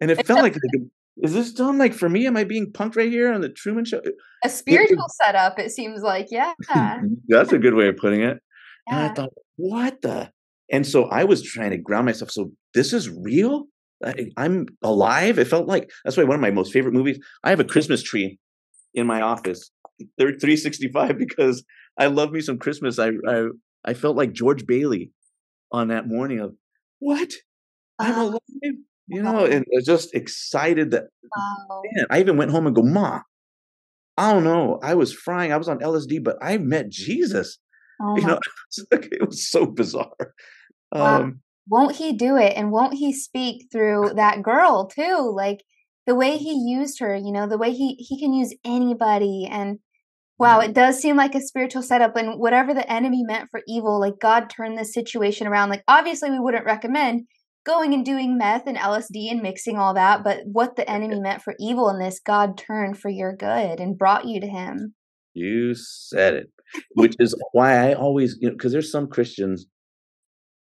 [0.00, 0.88] and it felt like, like
[1.22, 2.26] is this done like for me?
[2.26, 4.00] Am I being punked right here on the Truman Show?
[4.44, 6.28] A spiritual it, setup, it seems like.
[6.30, 6.52] Yeah.
[7.28, 8.38] That's a good way of putting it.
[8.86, 8.98] Yeah.
[8.98, 10.30] And I thought, what the?
[10.70, 12.30] And so I was trying to ground myself.
[12.30, 13.64] So this is real.
[14.04, 15.38] I, I'm alive.
[15.38, 17.18] It felt like that's why one of my most favorite movies.
[17.42, 18.38] I have a Christmas tree
[18.94, 19.70] in my office,
[20.18, 21.64] 365, because
[21.98, 22.98] I love me some Christmas.
[22.98, 23.48] I I,
[23.84, 25.12] I felt like George Bailey
[25.72, 26.54] on that morning of
[27.00, 27.32] what
[27.98, 28.40] I'm alive,
[29.06, 31.04] you know, and I was just excited that.
[31.36, 31.82] Wow.
[31.94, 33.20] Man, I even went home and go, Ma,
[34.16, 34.78] I don't know.
[34.82, 35.52] I was frying.
[35.52, 37.58] I was on LSD, but I met Jesus.
[38.00, 38.38] Oh you know,
[38.92, 40.34] it was so bizarre.
[40.92, 41.22] Wow.
[41.22, 42.54] Um, won't he do it?
[42.56, 45.32] And won't he speak through that girl too?
[45.34, 45.60] Like
[46.08, 46.44] the way mm-hmm.
[46.44, 49.78] he used her you know the way he he can use anybody and
[50.38, 50.72] wow it mm-hmm.
[50.72, 54.50] does seem like a spiritual setup and whatever the enemy meant for evil like god
[54.50, 55.68] turned this situation around.
[55.68, 57.26] Like obviously we wouldn't recommend
[57.64, 61.42] going and doing meth and lsd and mixing all that but what the enemy meant
[61.42, 64.94] for evil in this god turned for your good and brought you to him.
[65.34, 66.50] You said it
[66.94, 69.66] which is why i always you know because there's some christians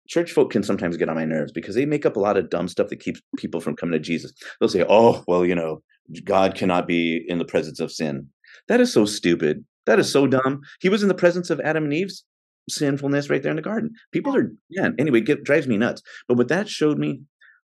[0.08, 2.50] church folk can sometimes get on my nerves because they make up a lot of
[2.50, 4.34] dumb stuff that keeps people from coming to Jesus.
[4.60, 5.82] They'll say, "Oh, well, you know,
[6.24, 8.28] God cannot be in the presence of sin."
[8.68, 9.64] That is so stupid.
[9.86, 10.62] That is so dumb.
[10.82, 12.24] He was in the presence of Adam and Eve's
[12.70, 13.92] sinfulness right there in the garden.
[14.12, 14.90] People are yeah.
[15.00, 16.02] Anyway, it drives me nuts.
[16.28, 17.22] But what that showed me,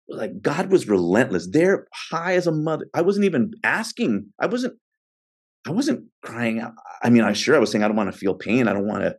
[0.09, 1.49] like God was relentless.
[1.51, 2.87] There, high as a mother.
[2.95, 4.27] I wasn't even asking.
[4.38, 4.75] I wasn't.
[5.66, 6.73] I wasn't crying out.
[7.03, 8.68] I mean, I sure I was saying I don't want to feel pain.
[8.68, 9.16] I don't want to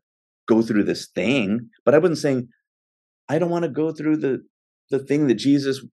[0.48, 1.70] go through this thing.
[1.86, 2.50] But I wasn't saying
[3.30, 4.44] I don't want to go through the
[4.90, 5.84] the thing that Jesus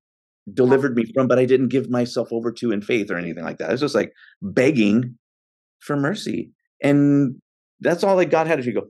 [0.53, 3.59] delivered me from, but I didn't give myself over to in faith or anything like
[3.59, 3.71] that.
[3.71, 4.12] It's just like
[4.43, 5.16] begging
[5.81, 6.51] for mercy.
[6.83, 7.37] And
[7.81, 8.83] that's all that God had to go.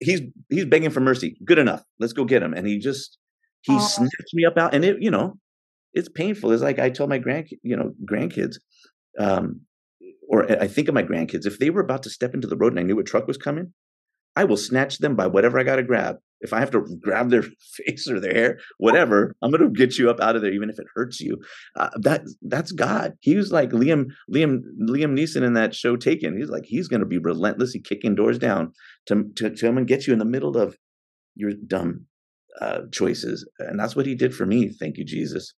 [0.00, 1.36] He's he's begging for mercy.
[1.44, 1.82] Good enough.
[1.98, 2.54] Let's go get him.
[2.54, 3.18] And he just
[3.62, 3.78] he oh.
[3.78, 5.34] snatched me up out and it, you know,
[5.92, 6.52] it's painful.
[6.52, 8.56] It's like I tell my grand you know, grandkids,
[9.18, 9.62] um,
[10.28, 12.72] or I think of my grandkids, if they were about to step into the road
[12.72, 13.72] and I knew a truck was coming,
[14.38, 16.18] I will snatch them by whatever I got to grab.
[16.40, 17.42] If I have to grab their
[17.76, 20.70] face or their hair, whatever, I'm going to get you up out of there, even
[20.70, 21.38] if it hurts you.
[21.74, 23.14] Uh, that that's God.
[23.18, 26.38] He was like Liam Liam Liam Neeson in that show Taken.
[26.38, 28.72] He's like he's going to be relentlessly kicking doors down
[29.06, 30.76] to to, to come and get you in the middle of
[31.34, 32.06] your dumb
[32.60, 34.68] uh, choices, and that's what he did for me.
[34.68, 35.52] Thank you, Jesus.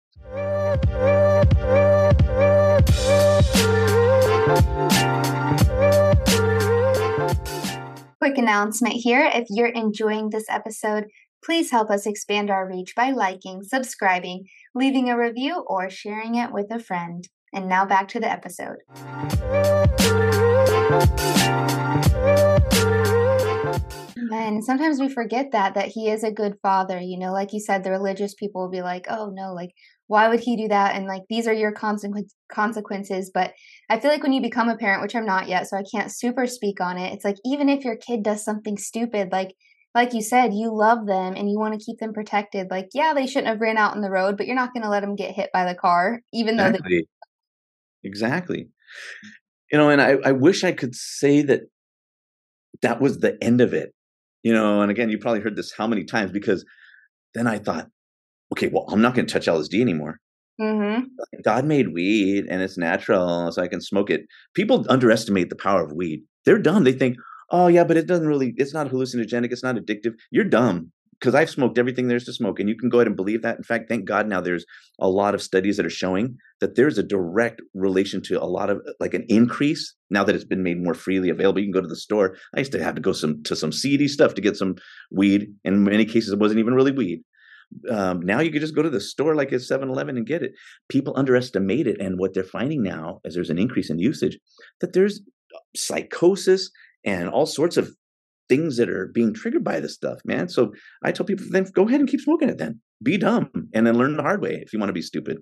[8.28, 9.24] Quick announcement here.
[9.32, 11.06] If you're enjoying this episode,
[11.42, 16.52] please help us expand our reach by liking, subscribing, leaving a review, or sharing it
[16.52, 17.26] with a friend.
[17.54, 18.80] And now back to the episode.
[24.32, 26.98] And sometimes we forget that that he is a good father.
[26.98, 29.70] You know, like you said, the religious people will be like, "Oh no, like
[30.06, 32.34] why would he do that?" And like these are your consequences.
[32.50, 33.30] Consequences.
[33.32, 33.52] But
[33.90, 36.10] I feel like when you become a parent, which I'm not yet, so I can't
[36.10, 37.12] super speak on it.
[37.12, 39.54] It's like even if your kid does something stupid, like
[39.94, 42.68] like you said, you love them and you want to keep them protected.
[42.70, 44.88] Like, yeah, they shouldn't have ran out in the road, but you're not going to
[44.88, 46.78] let them get hit by the car, even exactly.
[46.78, 48.08] though they.
[48.08, 48.68] Exactly.
[49.72, 51.62] You know, and I, I wish I could say that
[52.82, 53.92] that was the end of it.
[54.42, 56.64] You know, and again, you probably heard this how many times because
[57.34, 57.88] then I thought,
[58.52, 60.20] okay, well, I'm not going to touch LSD anymore.
[60.60, 61.04] Mm-hmm.
[61.44, 64.22] God made weed and it's natural, so I can smoke it.
[64.54, 66.22] People underestimate the power of weed.
[66.44, 66.84] They're dumb.
[66.84, 67.16] They think,
[67.50, 70.14] oh yeah, but it doesn't really, it's not hallucinogenic, it's not addictive.
[70.30, 73.16] You're dumb because I've smoked everything there's to smoke, and you can go ahead and
[73.16, 73.56] believe that.
[73.56, 74.64] In fact, thank God now there's
[75.00, 78.70] a lot of studies that are showing that there's a direct relation to a lot
[78.70, 81.60] of like an increase now that it's been made more freely available.
[81.60, 82.36] You can go to the store.
[82.54, 84.76] I used to have to go some to some seedy stuff to get some
[85.10, 85.48] weed.
[85.64, 87.22] In many cases, it wasn't even really weed.
[87.90, 90.52] Um, now you can just go to the store like a 7-Eleven and get it.
[90.88, 94.38] People underestimate it, and what they're finding now, as there's an increase in usage,
[94.80, 95.20] that there's
[95.76, 96.70] psychosis
[97.04, 97.94] and all sorts of
[98.48, 100.48] things that are being triggered by this stuff, man.
[100.48, 102.58] So I tell people, then go ahead and keep smoking it.
[102.58, 105.38] Then be dumb, and then learn the hard way if you want to be stupid.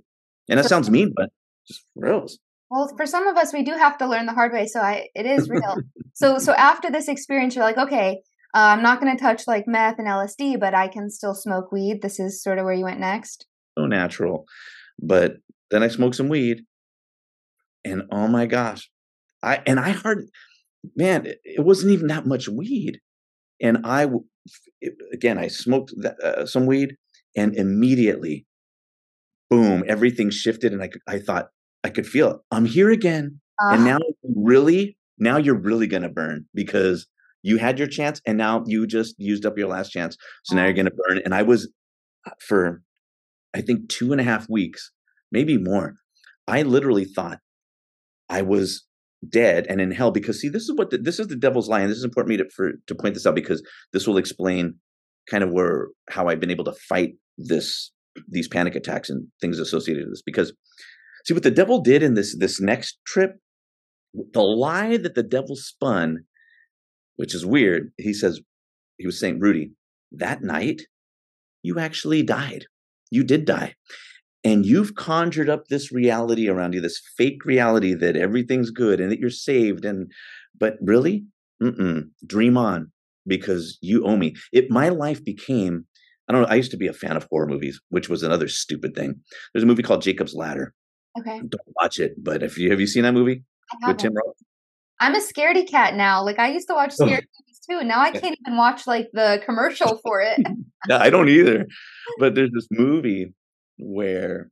[0.49, 1.31] And that sounds mean, but
[1.67, 2.27] just real.
[2.71, 4.67] Well, for some of us, we do have to learn the hard way.
[4.67, 5.77] So I, it is real.
[6.15, 8.21] so, so after this experience, you're like, okay,
[8.55, 11.71] uh, I'm not going to touch like meth and LSD, but I can still smoke
[11.71, 12.03] weed.
[12.03, 13.47] This is sort of where you went next.
[13.79, 14.47] So natural,
[14.99, 15.35] but
[15.71, 16.63] then I smoked some weed,
[17.85, 18.91] and oh my gosh,
[19.43, 20.25] I and I heard
[20.95, 23.01] man, it, it wasn't even that much weed.
[23.61, 24.09] And I,
[24.81, 26.97] it, again, I smoked that, uh, some weed
[27.37, 28.47] and immediately,
[29.51, 30.73] boom, everything shifted.
[30.73, 31.49] And I, I thought,
[31.85, 32.37] I could feel it.
[32.51, 33.41] I'm here again.
[33.61, 33.75] Uh-huh.
[33.75, 37.07] And now, really, now you're really going to burn because
[37.43, 40.17] you had your chance and now you just used up your last chance.
[40.45, 40.77] So now you're uh-huh.
[40.77, 41.23] going to burn.
[41.25, 41.73] And I was
[42.27, 42.83] uh, for,
[43.55, 44.91] I think, two and a half weeks,
[45.31, 45.95] maybe more.
[46.49, 47.39] I literally thought
[48.29, 48.85] I was
[49.31, 51.81] dead and in hell because see this is what the, this is the devil's lie
[51.81, 53.63] and this is important me to for to point this out because
[53.93, 54.75] this will explain
[55.31, 57.93] kind of where how I've been able to fight this
[58.29, 60.53] these panic attacks and things associated with this because
[61.27, 63.37] see what the devil did in this this next trip
[64.33, 66.25] the lie that the devil spun
[67.17, 68.41] which is weird he says
[68.99, 69.73] he was saying Rudy
[70.13, 70.83] that night
[71.67, 72.67] you actually died.
[73.11, 73.75] You did die
[74.47, 79.11] and you've conjured up this reality around you this fake reality that everything's good and
[79.11, 80.11] that you're saved and
[80.59, 81.25] but really?
[81.63, 82.11] Mm-mm.
[82.27, 82.93] dream on
[83.27, 84.35] because you owe me.
[84.53, 85.87] It my life became
[86.29, 88.49] i don't know i used to be a fan of horror movies which was another
[88.49, 89.15] stupid thing.
[89.53, 90.75] There's a movie called jacob's ladder.
[91.19, 91.39] Okay.
[91.39, 93.43] Don't watch it but if you have you seen that movie
[93.87, 94.37] with tim Roth?
[95.01, 96.23] i'm a scaredy cat now.
[96.23, 99.43] Like i used to watch scary movies too now i can't even watch like the
[99.45, 100.39] commercial for it.
[100.89, 101.67] Yeah i don't either.
[102.21, 103.33] But there's this movie
[103.79, 104.51] where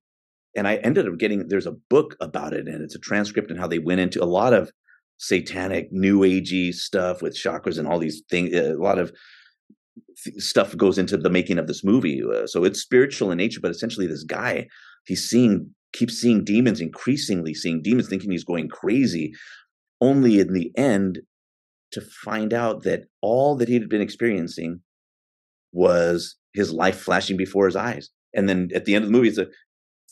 [0.56, 3.58] and I ended up getting there's a book about it and it's a transcript and
[3.58, 4.70] how they went into a lot of
[5.18, 9.12] satanic new agey stuff with chakras and all these things a lot of
[10.38, 13.70] stuff goes into the making of this movie uh, so it's spiritual in nature but
[13.70, 14.66] essentially this guy
[15.06, 19.32] he's seeing keeps seeing demons increasingly seeing demons thinking he's going crazy
[20.00, 21.20] only in the end
[21.92, 24.80] to find out that all that he had been experiencing
[25.72, 29.28] was his life flashing before his eyes and then at the end of the movie,
[29.28, 29.48] it's a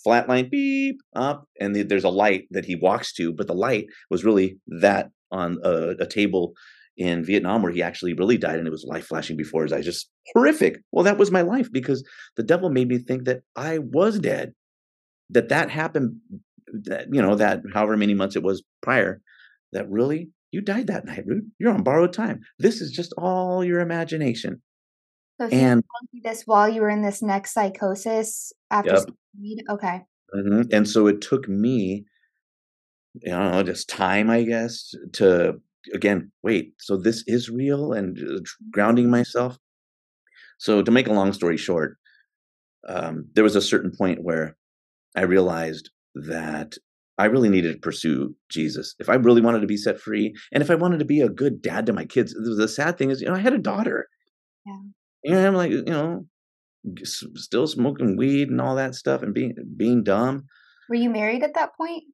[0.03, 3.55] flat line beep up, and the, there's a light that he walks to, but the
[3.55, 6.53] light was really that on a, a table
[6.97, 9.85] in Vietnam where he actually really died and it was life flashing before his eyes.
[9.85, 10.79] Just horrific.
[10.93, 12.07] Well, that was my life because
[12.37, 14.53] the devil made me think that I was dead.
[15.31, 16.17] That that happened
[16.85, 19.21] that you know that however many months it was prior
[19.73, 21.51] that really you died that night, Rude.
[21.59, 22.41] You're on borrowed time.
[22.59, 24.61] This is just all your imagination.
[25.41, 25.83] So and
[26.23, 29.05] this while you were in this next psychosis after
[29.41, 29.65] yep.
[29.71, 30.03] okay.
[30.35, 30.63] Mm-hmm.
[30.73, 32.05] And so it took me,
[33.15, 35.55] you know, just time, I guess, to
[35.95, 36.75] again wait.
[36.79, 38.41] So this is real and uh,
[38.71, 39.57] grounding myself.
[40.59, 41.99] So to make a long story short,
[42.89, 44.57] um, there was a certain point where
[45.17, 46.77] I realized that
[47.19, 48.95] I really needed to pursue Jesus.
[48.99, 51.29] If I really wanted to be set free, and if I wanted to be a
[51.29, 54.09] good dad to my kids, the sad thing is, you know, I had a daughter.
[54.67, 54.79] Yeah.
[55.25, 56.27] And I'm like, you know,
[57.05, 60.45] still smoking weed and all that stuff and being being dumb.
[60.89, 62.05] Were you married at that point?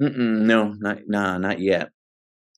[0.00, 1.90] Mm-mm, no, not nah, not yet.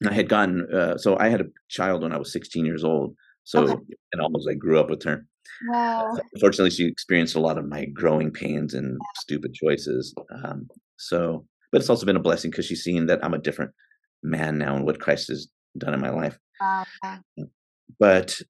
[0.06, 3.14] I had gotten uh, so I had a child when I was 16 years old.
[3.44, 3.74] So okay.
[4.12, 5.26] and almost I grew up with her.
[5.68, 6.16] Wow.
[6.34, 10.14] Unfortunately, she experienced a lot of my growing pains and stupid choices.
[10.42, 13.72] Um, so, but it's also been a blessing because she's seen that I'm a different
[14.22, 16.38] man now and what Christ has done in my life.
[17.98, 18.40] But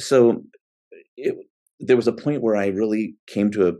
[0.00, 0.42] so
[1.16, 1.34] it,
[1.80, 3.72] there was a point where I really came to a,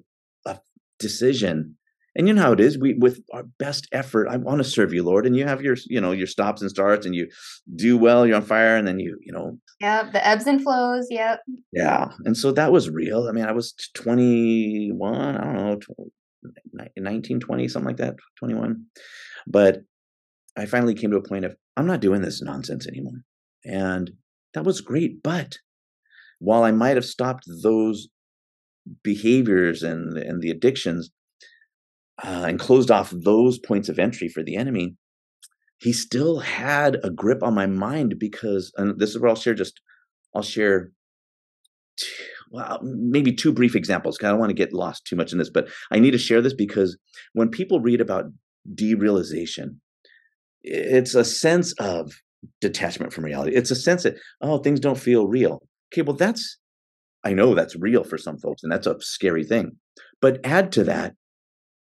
[0.51, 0.61] a
[0.99, 1.77] decision.
[2.16, 4.94] And you know how it is we with our best effort i want to serve
[4.94, 7.29] you lord and you have your you know your stops and starts and you
[7.75, 11.09] do well you're on fire and then you you know yeah the ebbs and flows
[11.11, 11.40] yep.
[11.73, 13.27] Yeah and so that was real.
[13.29, 16.07] I mean i was 21 i don't know
[16.97, 18.85] 19 20 something like that 21
[19.49, 19.79] but
[20.57, 23.25] i finally came to a point of i'm not doing this nonsense anymore.
[23.64, 24.12] And
[24.53, 25.59] that was great but
[26.44, 28.09] while i might have stopped those
[29.02, 31.11] behaviors and and the addictions
[32.22, 34.96] uh, and closed off those points of entry for the enemy,
[35.78, 39.54] he still had a grip on my mind because, and this is where I'll share
[39.54, 39.80] just,
[40.35, 40.90] I'll share,
[41.96, 44.16] two, well, maybe two brief examples.
[44.16, 46.18] Cause I don't want to get lost too much in this, but I need to
[46.18, 46.96] share this because
[47.33, 48.26] when people read about
[48.74, 49.78] derealization,
[50.62, 52.12] it's a sense of
[52.61, 53.57] detachment from reality.
[53.57, 55.66] It's a sense that, oh, things don't feel real.
[55.94, 56.59] Okay, well, that's,
[57.24, 59.76] I know that's real for some folks, and that's a scary thing.
[60.20, 61.14] But add to that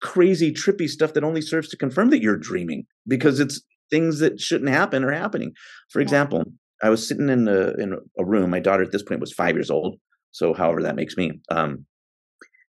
[0.03, 4.39] crazy, trippy stuff that only serves to confirm that you're dreaming because it's things that
[4.39, 5.53] shouldn't happen are happening.
[5.89, 6.43] For example,
[6.83, 8.51] I was sitting in a in a room.
[8.51, 9.95] My daughter at this point was five years old,
[10.31, 11.41] so however that makes me.
[11.49, 11.85] Um,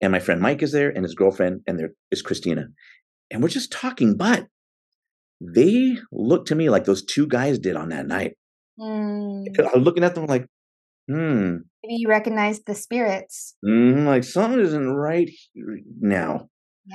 [0.00, 2.66] and my friend Mike is there, and his girlfriend, and there is Christina,
[3.28, 4.16] and we're just talking.
[4.16, 4.46] But
[5.40, 8.36] they look to me like those two guys did on that night.
[8.78, 9.46] Mm.
[9.74, 10.46] I'm looking at them like,
[11.08, 11.56] hmm.
[11.82, 13.56] Maybe you recognize the spirits.
[13.64, 15.30] Mm, like something isn't right
[16.00, 16.48] now.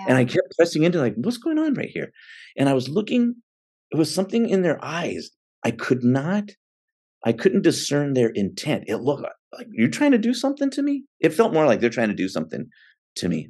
[0.08, 2.12] And I kept pressing into like, what's going on right here?
[2.58, 3.36] And I was looking,
[3.91, 5.32] it was something in their eyes.
[5.63, 6.52] I could not,
[7.26, 8.86] I couldn't discern their intent.
[8.88, 11.06] It looked like you're trying to do something to me.
[11.19, 12.67] It felt more like they're trying to do something
[13.15, 13.50] to me.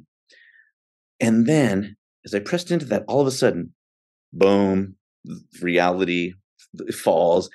[1.20, 3.74] And then as I pressed into that, all of a sudden,
[4.32, 4.96] boom,
[5.60, 6.32] reality
[6.92, 7.50] falls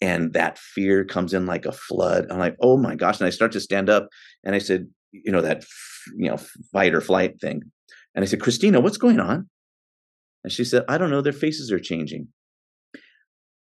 [0.00, 2.26] and that fear comes in like a flood.
[2.30, 3.20] I'm like, oh my gosh.
[3.20, 4.08] And I start to stand up
[4.44, 5.64] and I said, you know, that,
[6.16, 6.38] you know,
[6.72, 7.62] fight or flight thing.
[8.14, 9.48] And I said, Christina, what's going on?
[10.42, 11.20] And she said, I don't know.
[11.20, 12.28] Their faces are changing.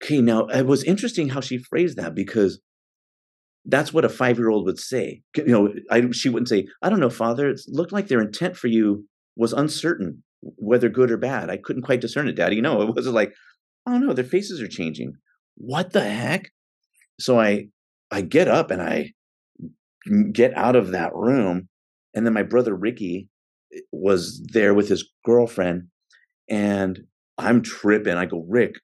[0.03, 2.61] Okay, now it was interesting how she phrased that because
[3.67, 5.23] that's what a five year old would say.
[5.37, 7.51] You know, I, she wouldn't say, I don't know, father.
[7.51, 11.51] It looked like their intent for you was uncertain, whether good or bad.
[11.51, 12.61] I couldn't quite discern it, daddy.
[12.61, 13.35] No, it wasn't like,
[13.87, 15.15] oh no, their faces are changing.
[15.63, 16.51] What the heck?
[17.21, 17.69] So I,
[18.11, 19.13] I get up and I
[20.33, 21.69] get out of that room.
[22.15, 23.29] And then my brother Ricky
[23.93, 25.89] was there with his girlfriend
[26.49, 27.01] and
[27.37, 28.17] I'm tripping.
[28.17, 28.77] I go, Rick,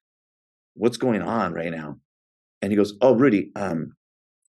[0.75, 1.97] what's going on right now?
[2.61, 3.93] And he goes, Oh, Rudy, um,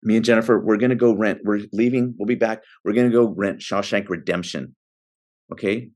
[0.04, 1.40] me and Jennifer, we're gonna go rent.
[1.44, 2.14] We're leaving.
[2.18, 2.62] We'll be back.
[2.84, 4.76] We're gonna go rent Shawshank Redemption.
[5.52, 5.90] Okay,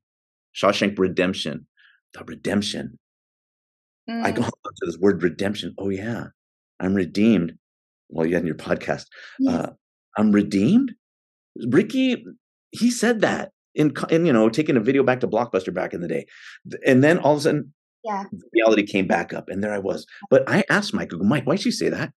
[0.56, 1.68] Shawshank Redemption.
[2.14, 2.98] The redemption.
[4.10, 4.26] Mm.
[4.26, 5.74] I go to this word redemption.
[5.78, 6.28] Oh yeah,
[6.80, 7.54] I'm redeemed.
[8.10, 9.06] Well, yeah, in your podcast,
[9.40, 9.54] yes.
[9.54, 9.70] uh,
[10.18, 10.94] I'm redeemed.
[11.70, 12.26] Ricky,
[12.72, 16.02] he said that in, in you know taking a video back to blockbuster back in
[16.02, 16.26] the day
[16.86, 20.06] and then all of a sudden yeah reality came back up and there i was
[20.30, 22.12] but i asked mike mike why'd she say that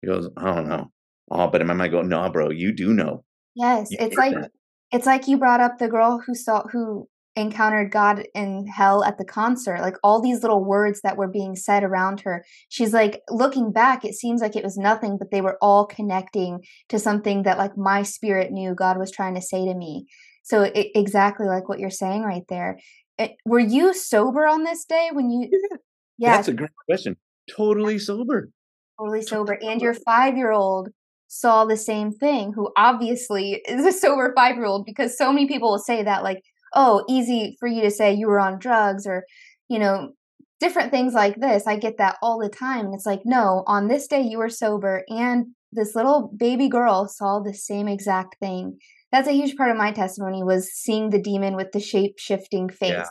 [0.00, 0.90] he goes i don't know
[1.30, 4.34] oh but in my mind go no bro you do know yes you it's like
[4.34, 4.50] that.
[4.92, 9.18] it's like you brought up the girl who saw who encountered God in hell at
[9.18, 12.44] the concert, like all these little words that were being said around her.
[12.68, 16.64] She's like, looking back, it seems like it was nothing, but they were all connecting
[16.88, 20.06] to something that, like, my spirit knew God was trying to say to me.
[20.42, 22.78] So it, exactly like what you're saying right there.
[23.18, 25.48] It, were you sober on this day when you?
[25.50, 25.76] Yeah,
[26.18, 26.36] yeah.
[26.36, 27.16] that's a great question.
[27.54, 28.50] Totally sober.
[28.98, 30.88] Totally sober, and your five-year-old
[31.28, 32.52] saw the same thing.
[32.52, 36.42] Who obviously is a sober five-year-old because so many people will say that, like,
[36.74, 39.24] oh, easy for you to say you were on drugs or,
[39.68, 40.12] you know,
[40.60, 41.66] different things like this.
[41.66, 42.86] I get that all the time.
[42.86, 47.06] And it's like, no, on this day you were sober and this little baby girl
[47.06, 48.78] saw the same exact thing
[49.10, 52.68] that's a huge part of my testimony was seeing the demon with the shape shifting
[52.68, 52.90] face.
[52.90, 53.04] Yeah.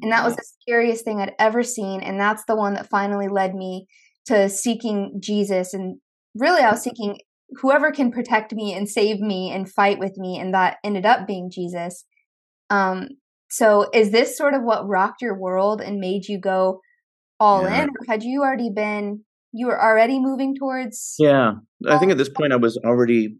[0.00, 0.40] And that was mm-hmm.
[0.40, 2.00] the scariest thing I'd ever seen.
[2.00, 3.86] And that's the one that finally led me
[4.26, 5.74] to seeking Jesus.
[5.74, 5.98] And
[6.34, 7.18] really, I was seeking
[7.60, 10.38] whoever can protect me and save me and fight with me.
[10.38, 12.04] And that ended up being Jesus.
[12.72, 13.08] Um,
[13.50, 16.80] so, is this sort of what rocked your world and made you go
[17.38, 17.82] all yeah.
[17.82, 17.88] in?
[17.90, 21.14] Or had you already been, you were already moving towards?
[21.18, 21.54] Yeah.
[21.86, 23.36] I think at this point, I was already,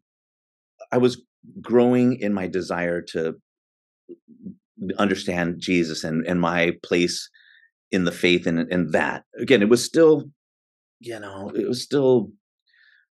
[0.91, 1.23] I was
[1.61, 3.35] growing in my desire to
[4.99, 7.31] understand Jesus and, and my place
[7.91, 9.25] in the faith and, and that.
[9.39, 10.25] Again, it was still
[11.03, 12.31] you know, it was still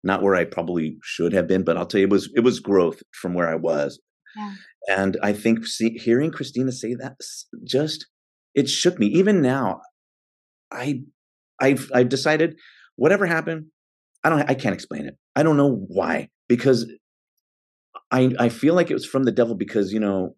[0.02, 2.60] not where I probably should have been, but I'll tell you, it was it was
[2.60, 4.00] growth from where I was.
[4.36, 4.54] Yeah.
[4.88, 7.16] And I think see, hearing Christina say that
[7.64, 8.06] just
[8.54, 9.06] it shook me.
[9.06, 9.80] Even now,
[10.72, 11.02] I
[11.60, 12.56] I've I've decided
[12.96, 13.66] whatever happened,
[14.24, 15.16] I don't I can't explain it.
[15.36, 16.90] I don't know why because
[18.10, 20.34] I I feel like it was from the devil because you know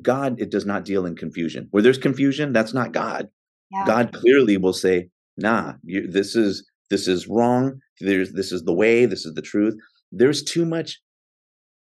[0.00, 1.68] God it does not deal in confusion.
[1.70, 3.28] Where there's confusion, that's not God.
[3.70, 3.84] Yeah.
[3.86, 7.80] God clearly will say, "Nah, you, this is this is wrong.
[8.00, 9.06] There's this is the way.
[9.06, 9.74] This is the truth."
[10.12, 11.00] There's too much.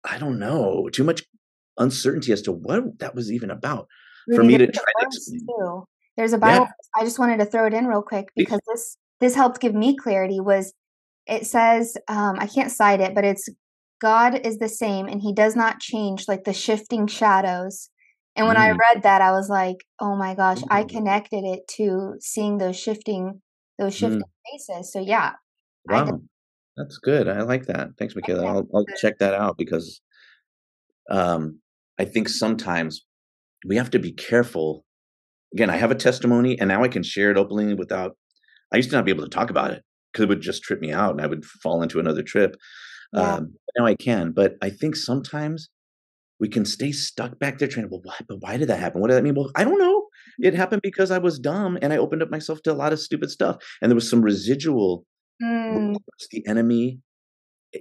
[0.04, 0.88] I don't know.
[0.92, 1.24] Too much
[1.78, 3.86] uncertainty as to what that was even about
[4.34, 5.40] for me to try to explain.
[5.40, 5.84] Too.
[6.16, 6.64] There's a Bible.
[6.64, 7.00] Yeah.
[7.00, 9.96] I just wanted to throw it in real quick because this this helped give me
[9.96, 10.40] clarity.
[10.40, 10.72] Was
[11.26, 13.48] it says um, I can't cite it, but it's
[14.00, 17.90] God is the same and He does not change like the shifting shadows
[18.36, 18.60] and when mm.
[18.60, 20.90] I read that, I was like, "Oh my gosh!" I mm.
[20.90, 23.40] connected it to seeing those shifting,
[23.78, 23.98] those mm.
[23.98, 24.68] shifting mm.
[24.68, 24.92] faces.
[24.92, 25.32] So yeah,
[25.86, 26.20] wow,
[26.76, 27.28] that's good.
[27.28, 27.90] I like that.
[27.98, 28.46] Thanks, Michaela.
[28.46, 30.02] I'll, I'll check that out because,
[31.10, 31.60] um,
[31.98, 33.04] I think sometimes
[33.66, 34.84] we have to be careful.
[35.54, 38.16] Again, I have a testimony, and now I can share it openly without.
[38.72, 39.82] I used to not be able to talk about it
[40.12, 42.56] because it would just trip me out, and I would fall into another trip.
[43.12, 43.34] Yeah.
[43.34, 45.68] Um, now I can, but I think sometimes
[46.40, 49.00] we can stay stuck back there trying, well, why, but why did that happen?
[49.00, 49.34] What did that mean?
[49.34, 50.06] Well, I don't know.
[50.38, 53.00] It happened because I was dumb and I opened up myself to a lot of
[53.00, 53.56] stupid stuff.
[53.80, 55.06] And there was some residual,
[55.42, 55.96] mm.
[56.30, 57.00] the enemy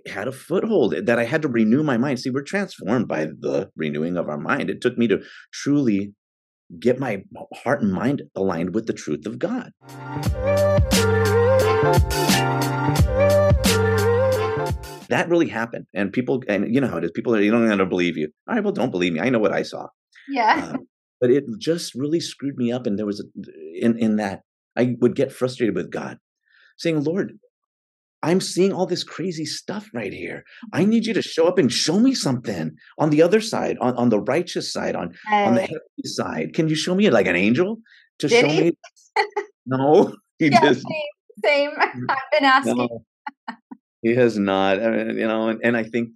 [0.08, 2.20] had a foothold that I had to renew my mind.
[2.20, 4.70] See, we're transformed by the renewing of our mind.
[4.70, 5.22] It took me to
[5.54, 6.14] truly
[6.80, 7.24] get my
[7.54, 9.72] heart and mind aligned with the truth of God
[15.10, 15.86] that really happened.
[15.94, 17.12] And people, and you know how it is.
[17.12, 18.30] People are, you don't to believe you.
[18.48, 19.20] All right, well, don't believe me.
[19.20, 19.88] I know what I saw.
[20.28, 20.72] Yeah.
[20.74, 20.78] Uh,
[21.22, 22.86] but it just really screwed me up.
[22.86, 23.26] And there was, a,
[23.80, 24.42] in, in that,
[24.76, 26.18] I would get frustrated with God
[26.78, 27.40] saying, Lord,
[28.26, 30.44] I'm seeing all this crazy stuff right here.
[30.74, 30.90] I mm-hmm.
[30.90, 34.10] need you to show up and show me something on the other side, on, on
[34.10, 36.54] the righteous side, on, on the heavenly side.
[36.56, 37.78] Can you show me like an angel
[38.20, 38.62] to show he?
[38.62, 38.72] me?
[39.68, 41.44] no, he yeah, just same.
[41.46, 41.72] same.
[42.10, 42.78] I've been asking.
[42.78, 43.04] No.
[44.02, 44.82] He has not.
[44.82, 46.10] I mean, you know, and, and I think,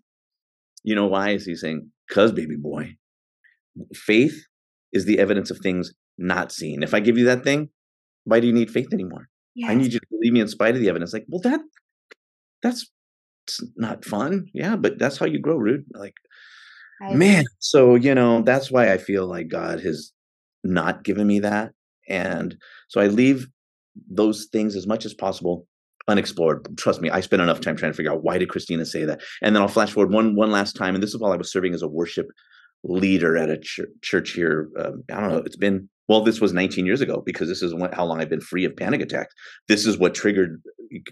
[0.83, 2.95] you know, why is he saying, cuz baby boy,
[3.93, 4.47] faith
[4.91, 6.81] is the evidence of things not seen.
[6.81, 7.69] If I give you that thing,
[8.23, 9.29] why do you need faith anymore?
[9.53, 9.69] Yes.
[9.69, 11.13] I need you to believe me in spite of the evidence.
[11.13, 11.59] Like, well, that
[12.61, 12.89] that's
[13.75, 14.47] not fun.
[14.53, 15.85] Yeah, but that's how you grow, Rude.
[15.93, 16.15] Like,
[17.01, 17.45] I man.
[17.59, 20.11] So you know, that's why I feel like God has
[20.63, 21.71] not given me that,
[22.07, 22.57] and
[22.87, 23.47] so I leave
[24.09, 25.67] those things as much as possible
[26.07, 26.67] unexplored.
[26.77, 29.21] Trust me, I spent enough time trying to figure out why did Christina say that.
[29.41, 31.51] And then I'll flash forward one one last time, and this is while I was
[31.51, 32.27] serving as a worship
[32.83, 34.69] leader at a ch- church here.
[34.77, 35.43] Um, I don't know.
[35.45, 36.21] It's been well.
[36.21, 39.01] This was 19 years ago because this is how long I've been free of panic
[39.01, 39.33] attacks.
[39.69, 40.61] This is what triggered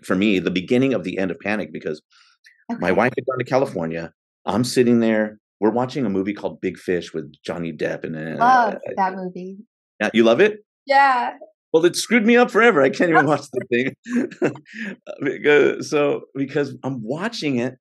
[0.03, 2.01] for me the beginning of the end of panic because
[2.71, 2.79] okay.
[2.81, 4.11] my wife had gone to California.
[4.45, 5.39] I'm sitting there.
[5.59, 9.57] We're watching a movie called Big Fish with Johnny Depp, and uh, love that movie.
[9.99, 10.59] Yeah, you love it.
[10.85, 11.33] Yeah,
[11.73, 12.81] well, it screwed me up forever.
[12.81, 13.93] I can't even watch the
[15.21, 15.81] thing.
[15.83, 17.75] so because I'm watching it,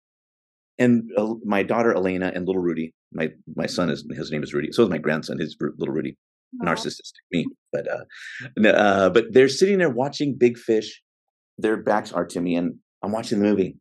[0.78, 4.52] and uh, my daughter Elena and little Rudy, my my son is his name is
[4.52, 4.72] Rudy.
[4.72, 6.16] So is my grandson, his little Rudy,
[6.62, 7.46] narcissistic me.
[7.72, 11.02] But uh, uh, but they're sitting there watching Big Fish.
[11.59, 13.76] Their backs are to me, and I'm watching the movie.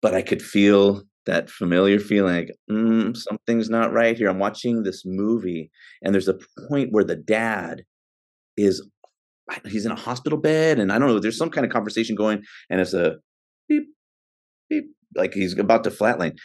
[0.00, 4.28] But I could feel that familiar feeling like mm, something's not right here.
[4.28, 5.70] I'm watching this movie,
[6.02, 7.82] and there's a point where the dad
[8.56, 8.82] is
[9.66, 12.42] he's in a hospital bed and I don't know, there's some kind of conversation going
[12.70, 13.16] and it's a
[13.68, 13.88] beep,
[14.68, 16.38] beep, like he's about to flatline.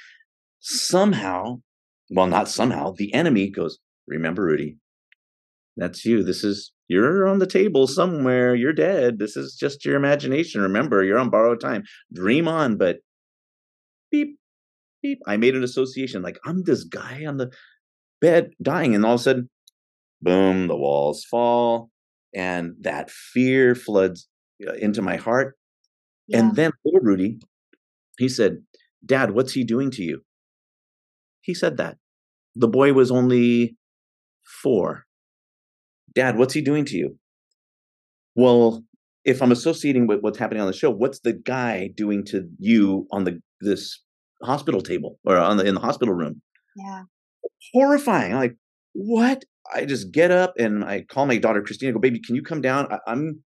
[0.59, 1.61] Somehow,
[2.09, 3.77] well, not somehow, the enemy goes,
[4.07, 4.77] Remember, Rudy,
[5.75, 6.23] that's you.
[6.23, 8.55] This is you're on the table somewhere.
[8.55, 9.19] You're dead.
[9.19, 10.61] This is just your imagination.
[10.61, 11.83] Remember, you're on borrowed time.
[12.13, 12.97] Dream on, but
[14.11, 14.37] beep,
[15.03, 15.19] beep.
[15.27, 17.51] I made an association like I'm this guy on the
[18.21, 19.49] bed dying, and all of a sudden,
[20.21, 21.89] boom, the walls fall
[22.33, 24.27] and that fear floods
[24.65, 25.55] uh, into my heart.
[26.27, 26.39] Yeah.
[26.39, 27.39] And then little Rudy,
[28.17, 28.57] he said,
[29.05, 30.21] Dad, what's he doing to you?
[31.41, 31.97] He said that.
[32.55, 33.77] The boy was only
[34.61, 35.05] four.
[36.13, 37.17] Dad, what's he doing to you?
[38.35, 38.83] Well,
[39.25, 43.07] if I'm associating with what's happening on the show, what's the guy doing to you
[43.11, 44.01] on the this
[44.43, 46.41] hospital table or on the in the hospital room?
[46.75, 47.03] Yeah.
[47.73, 48.33] Horrifying.
[48.33, 48.55] I'm like,
[48.93, 49.43] what?
[49.73, 51.93] I just get up and I call my daughter Christina.
[51.93, 52.87] Go, baby, can you come down?
[52.91, 53.43] I, I'm,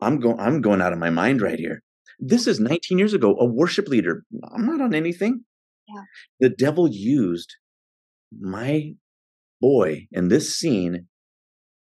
[0.00, 0.40] I'm going.
[0.40, 1.82] I'm going out of my mind right here.
[2.18, 3.36] This is 19 years ago.
[3.38, 4.24] A worship leader.
[4.52, 5.44] I'm not on anything.
[5.88, 6.02] Yeah.
[6.40, 7.54] The devil used
[8.40, 8.94] my
[9.64, 11.06] boy in this scene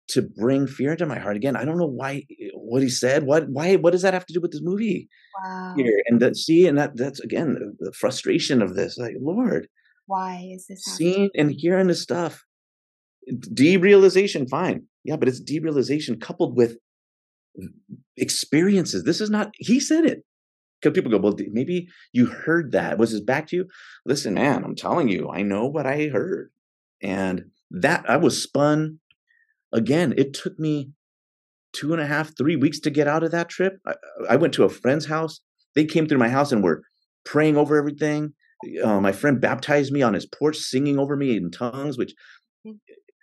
[0.09, 1.57] to bring fear into my heart again.
[1.57, 3.25] I don't know why eh, what he said.
[3.25, 5.09] What why what does that have to do with this movie?
[5.43, 5.75] Wow.
[5.77, 8.99] Here and that see and that that's again the frustration of this.
[8.99, 9.67] Like Lord,
[10.07, 11.15] why is this happening?
[11.15, 12.45] seeing and hearing this stuff?
[13.31, 16.77] Derealization, fine, yeah, but it's derealization coupled with
[18.17, 19.05] experiences.
[19.05, 19.51] This is not.
[19.59, 20.25] He said it
[20.81, 22.99] because people go, well, maybe you heard that.
[22.99, 23.67] Was this back to you?
[24.05, 26.51] Listen, man, I'm telling you, I know what I heard,
[27.01, 29.01] and that I was spun
[29.73, 30.91] again, it took me
[31.73, 33.79] two and a half, three weeks to get out of that trip.
[33.87, 33.95] I,
[34.31, 35.41] I went to a friend's house.
[35.75, 36.83] They came through my house and were
[37.25, 38.35] praying over everything.
[38.85, 42.15] Uh, my friend baptized me on his porch, singing over me in tongues, which,
[42.67, 42.77] mm.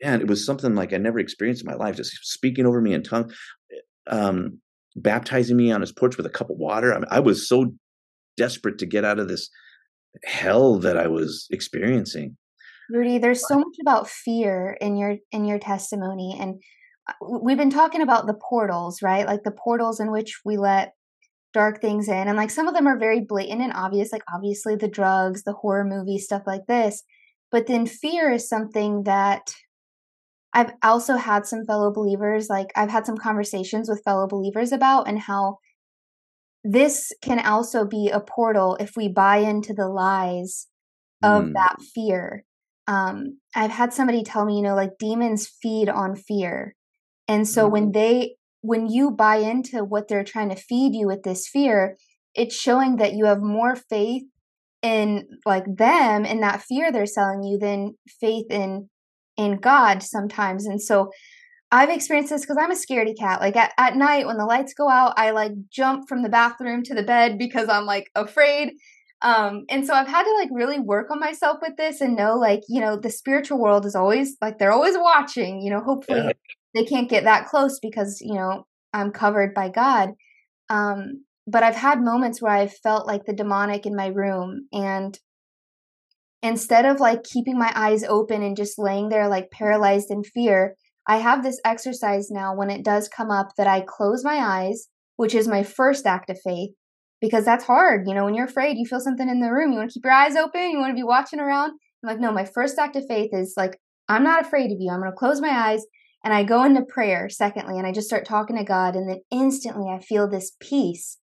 [0.03, 2.93] man, it was something like I never experienced in my life, just speaking over me
[2.93, 3.37] in tongues,
[4.07, 4.59] um,
[4.95, 6.93] baptizing me on his porch with a cup of water.
[6.93, 7.73] I, mean, I was so
[8.35, 9.49] desperate to get out of this
[10.23, 12.35] hell that I was experiencing.
[12.89, 16.61] Rudy, there's so much about fear in your in your testimony and
[17.07, 19.25] uh, we've been talking about the portals, right?
[19.25, 20.93] Like the portals in which we let
[21.53, 24.75] dark things in and like some of them are very blatant and obvious like obviously
[24.75, 27.03] the drugs, the horror movie stuff like this.
[27.51, 29.53] But then fear is something that
[30.53, 35.07] I've also had some fellow believers like I've had some conversations with fellow believers about
[35.07, 35.57] and how
[36.63, 40.67] this can also be a portal if we buy into the lies
[41.23, 41.53] of mm.
[41.53, 42.43] that fear
[42.89, 46.75] um, I've had somebody tell me, you know, like demons feed on fear.
[47.27, 47.71] And so mm-hmm.
[47.71, 51.97] when they, when you buy into what they're trying to feed you with this fear,
[52.33, 54.23] it's showing that you have more faith
[54.81, 58.89] in like them and that fear they're selling you than faith in
[59.37, 60.65] in God sometimes.
[60.65, 61.11] And so
[61.71, 63.39] I've experienced this because I'm a scaredy cat.
[63.39, 66.81] Like at, at night when the lights go out, I like jump from the bathroom
[66.83, 68.73] to the bed because I'm like afraid.
[69.21, 72.37] Um, and so I've had to like really work on myself with this and know
[72.37, 76.21] like, you know, the spiritual world is always like they're always watching, you know, hopefully
[76.21, 76.31] yeah.
[76.73, 80.11] they can't get that close because, you know, I'm covered by God.
[80.69, 85.19] Um, but I've had moments where I've felt like the demonic in my room and
[86.41, 90.75] instead of like keeping my eyes open and just laying there like paralyzed in fear,
[91.07, 94.87] I have this exercise now when it does come up that I close my eyes,
[95.17, 96.71] which is my first act of faith
[97.21, 98.07] because that's hard.
[98.07, 99.71] You know, when you're afraid, you feel something in the room.
[99.71, 100.71] You want to keep your eyes open.
[100.71, 101.71] You want to be watching around.
[101.71, 104.91] I'm like, no, my first act of faith is like, I'm not afraid of you.
[104.91, 105.85] I'm going to close my eyes
[106.23, 108.95] and I go into prayer, secondly, and I just start talking to God.
[108.95, 111.17] And then instantly I feel this peace,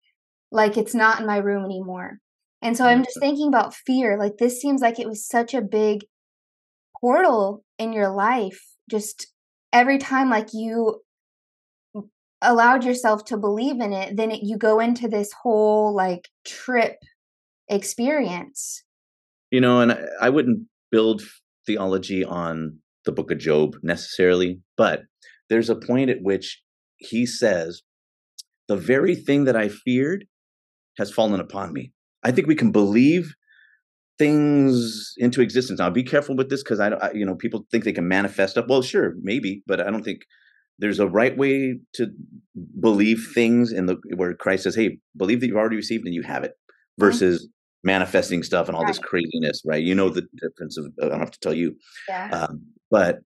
[0.51, 2.19] like it's not in my room anymore.
[2.61, 4.17] And so I'm just thinking about fear.
[4.17, 6.05] Like, this seems like it was such a big
[6.99, 8.59] portal in your life.
[8.89, 9.27] Just
[9.71, 11.01] every time, like, you
[12.41, 16.97] allowed yourself to believe in it, then it, you go into this whole like trip
[17.69, 18.83] experience.
[19.51, 21.21] You know, and I, I wouldn't build
[21.65, 25.03] theology on the book of Job necessarily, but
[25.49, 26.61] there's a point at which
[26.97, 27.81] he says,
[28.67, 30.25] The very thing that I feared
[30.97, 31.91] has fallen upon me.
[32.23, 33.35] I think we can believe
[34.17, 35.79] things into existence.
[35.79, 38.57] Now, be careful with this because I, I, you know, people think they can manifest
[38.57, 38.67] up.
[38.67, 40.21] Well, sure, maybe, but I don't think
[40.79, 42.07] there's a right way to
[42.79, 46.23] believe things in the where Christ says, "Hey, believe that you've already received and you
[46.23, 47.05] have it," uh-huh.
[47.05, 47.87] versus mm-hmm.
[47.87, 48.89] manifesting stuff and all right.
[48.89, 49.61] this craziness.
[49.65, 49.83] Right?
[49.83, 50.85] You know the difference of.
[51.01, 51.75] I don't have to tell you.
[52.09, 52.29] Yeah.
[52.31, 53.19] Um, but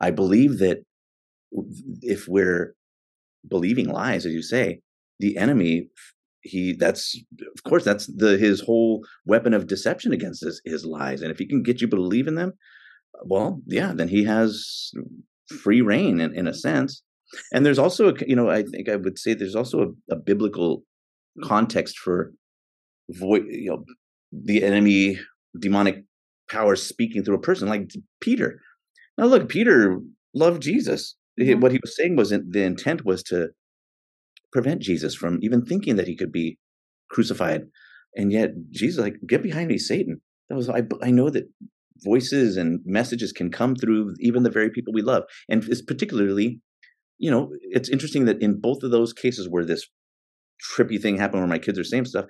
[0.00, 0.78] I believe that
[2.02, 2.74] if we're
[3.48, 4.80] believing lies, as you say,
[5.20, 5.88] the enemy
[6.42, 7.18] he that's
[7.56, 11.38] of course that's the his whole weapon of deception against his, his lies and if
[11.38, 12.52] he can get you to believe in them
[13.24, 14.92] well yeah then he has
[15.48, 17.02] free reign in, in a sense.
[17.52, 20.16] And there's also, a, you know, I think I would say there's also a, a
[20.16, 20.82] biblical
[21.42, 22.32] context for
[23.10, 23.84] voice, you know,
[24.32, 25.18] the enemy,
[25.58, 26.04] demonic
[26.50, 27.90] powers speaking through a person like
[28.20, 28.60] Peter.
[29.18, 29.98] Now, look, Peter
[30.34, 31.16] loved Jesus.
[31.40, 31.60] Mm-hmm.
[31.60, 33.48] What he was saying wasn't the intent was to
[34.52, 36.58] prevent Jesus from even thinking that he could be
[37.10, 37.62] crucified.
[38.14, 40.20] And yet, Jesus, like, get behind me, Satan.
[40.48, 40.82] That was I.
[41.02, 41.44] I know that
[42.04, 45.24] voices and messages can come through even the very people we love.
[45.48, 46.60] And it's particularly,
[47.18, 49.86] you know, it's interesting that in both of those cases where this
[50.74, 52.26] trippy thing happened where my kids are saying stuff,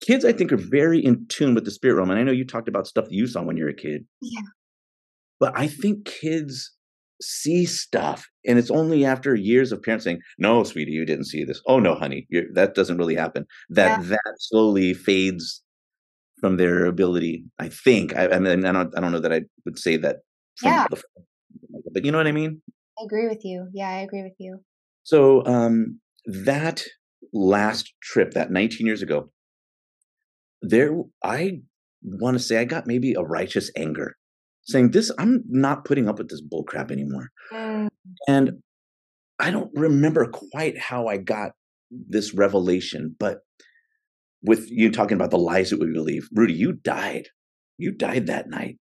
[0.00, 0.70] kids I think are mm-hmm.
[0.70, 2.10] very in tune with the spirit realm.
[2.10, 4.04] And I know you talked about stuff that you saw when you were a kid.
[4.20, 4.40] Yeah.
[5.40, 6.72] But I think kids
[7.20, 11.42] see stuff and it's only after years of parents saying no sweetie you didn't see
[11.42, 14.08] this oh no honey that doesn't really happen that yeah.
[14.10, 15.62] that slowly fades
[16.40, 17.44] from their ability.
[17.58, 18.16] I think.
[18.16, 18.96] I, I mean, I don't.
[18.96, 20.18] I don't know that I would say that.
[20.62, 20.86] yeah.
[20.90, 21.02] The,
[21.92, 22.62] but you know what I mean.
[22.98, 23.68] I agree with you.
[23.72, 24.60] Yeah, I agree with you.
[25.04, 26.84] So um, that
[27.32, 29.30] last trip, that 19 years ago,
[30.62, 31.60] there, I
[32.02, 34.16] want to say I got maybe a righteous anger,
[34.62, 37.30] saying this, I'm not putting up with this bullcrap anymore.
[37.52, 37.88] Mm.
[38.26, 38.50] And
[39.38, 41.52] I don't remember quite how I got
[41.90, 43.38] this revelation, but
[44.42, 47.28] with you talking about the lies that we believe, Rudy, you died.
[47.76, 48.78] You died that night.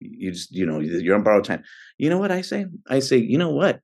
[0.00, 1.62] You just, you know, you're on borrowed time.
[1.98, 2.66] You know what I say?
[2.88, 3.80] I say, you know what?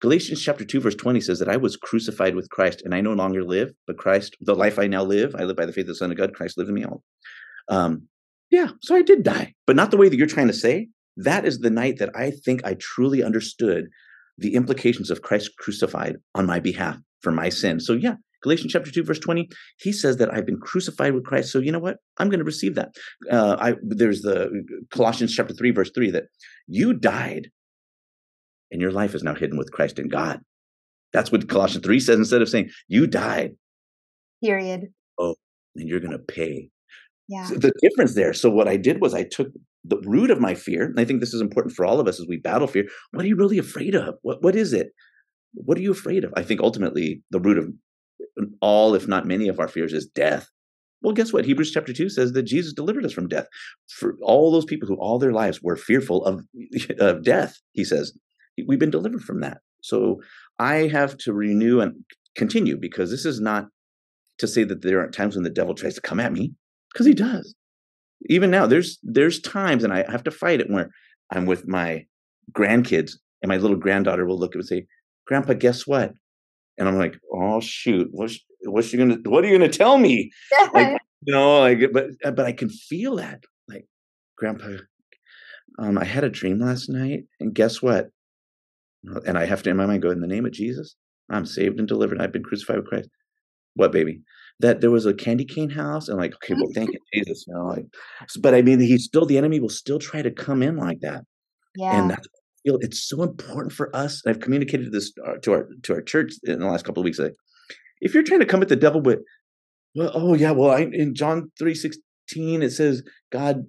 [0.00, 3.12] Galatians chapter 2, verse 20 says that I was crucified with Christ and I no
[3.12, 5.88] longer live, but Christ, the life I now live, I live by the faith of
[5.88, 6.34] the Son of God.
[6.34, 7.04] Christ lives in me all.
[7.68, 8.08] Um,
[8.50, 10.88] yeah, so I did die, but not the way that you're trying to say.
[11.16, 13.86] That is the night that I think I truly understood
[14.38, 17.78] the implications of Christ crucified on my behalf for my sin.
[17.78, 19.48] So, yeah, Galatians chapter 2, verse 20,
[19.80, 21.52] he says that I've been crucified with Christ.
[21.52, 21.96] So, you know what?
[22.18, 22.94] I'm going to receive that.
[23.30, 24.50] Uh, I, there's the
[24.90, 26.24] Colossians chapter 3, verse 3, that
[26.66, 27.48] you died
[28.70, 30.40] and your life is now hidden with Christ in God.
[31.12, 33.52] That's what Colossians 3 says instead of saying you died.
[34.42, 34.88] Period.
[35.18, 35.36] Oh,
[35.76, 36.70] and you're going to pay.
[37.28, 37.44] Yeah.
[37.44, 38.32] So the difference there.
[38.32, 39.48] So what I did was I took
[39.84, 42.20] the root of my fear, and I think this is important for all of us
[42.20, 42.84] as we battle fear.
[43.12, 44.16] What are you really afraid of?
[44.22, 44.88] What what is it?
[45.54, 46.32] What are you afraid of?
[46.36, 47.68] I think ultimately the root of
[48.60, 50.48] all, if not many, of our fears is death.
[51.02, 51.44] Well, guess what?
[51.44, 53.46] Hebrews chapter 2 says that Jesus delivered us from death.
[53.88, 56.44] For all those people who all their lives were fearful of,
[56.98, 58.16] of death, he says,
[58.66, 59.58] we've been delivered from that.
[59.80, 60.20] So
[60.58, 62.04] I have to renew and
[62.36, 63.66] continue because this is not
[64.38, 66.52] to say that there aren't times when the devil tries to come at me,
[66.92, 67.54] because he does.
[68.26, 70.90] Even now, there's there's times, and I have to fight it where
[71.30, 72.06] I'm with my
[72.52, 73.12] grandkids,
[73.42, 74.86] and my little granddaughter will look at me and say,
[75.26, 76.12] "Grandpa, guess what?"
[76.78, 80.30] And I'm like, "Oh shoot, what's what's you gonna what are you gonna tell me?"
[80.72, 83.86] like, you know, like, but but I can feel that, like,
[84.36, 84.76] Grandpa,
[85.78, 88.08] um, I had a dream last night, and guess what?
[89.26, 90.96] And I have to, in my mind, go, in the name of Jesus,
[91.28, 92.20] I'm saved and delivered.
[92.20, 93.08] I've been crucified with Christ.
[93.74, 94.20] What, baby?
[94.60, 97.44] That there was a candy cane house, and like, okay, well, thank you, Jesus.
[97.46, 97.86] You know, like,
[98.40, 101.24] but I mean, he's still the enemy will still try to come in like that.
[101.74, 101.98] Yeah.
[101.98, 102.26] And that's
[102.64, 104.22] feel it's so important for us.
[104.26, 107.18] I've communicated this uh, to our to our church in the last couple of weeks.
[107.18, 107.34] Like,
[108.00, 109.20] if you're trying to come at the devil with,
[109.94, 113.64] well, oh yeah, well, I, in John three sixteen it says God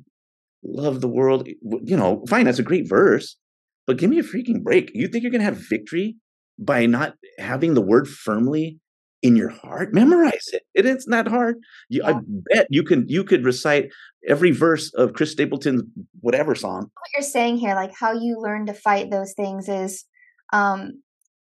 [0.64, 1.48] loved the world.
[1.48, 3.38] You know, fine, that's a great verse.
[3.86, 4.92] But give me a freaking break.
[4.94, 6.16] You think you're going to have victory
[6.58, 8.80] by not having the word firmly
[9.24, 9.94] in your heart?
[9.94, 10.64] Memorize it.
[10.76, 11.56] It is not hard.
[11.90, 12.18] You, yeah.
[12.18, 12.20] I
[12.54, 13.06] bet you can.
[13.08, 13.90] You could recite
[14.28, 15.84] every verse of Chris Stapleton's
[16.20, 16.82] whatever song.
[16.82, 20.06] What you're saying here, like how you learn to fight those things, is
[20.52, 21.02] um,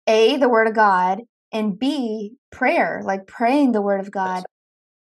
[0.06, 1.20] a the word of God,
[1.52, 4.38] and b prayer, like praying the word of God.
[4.38, 4.44] Yes.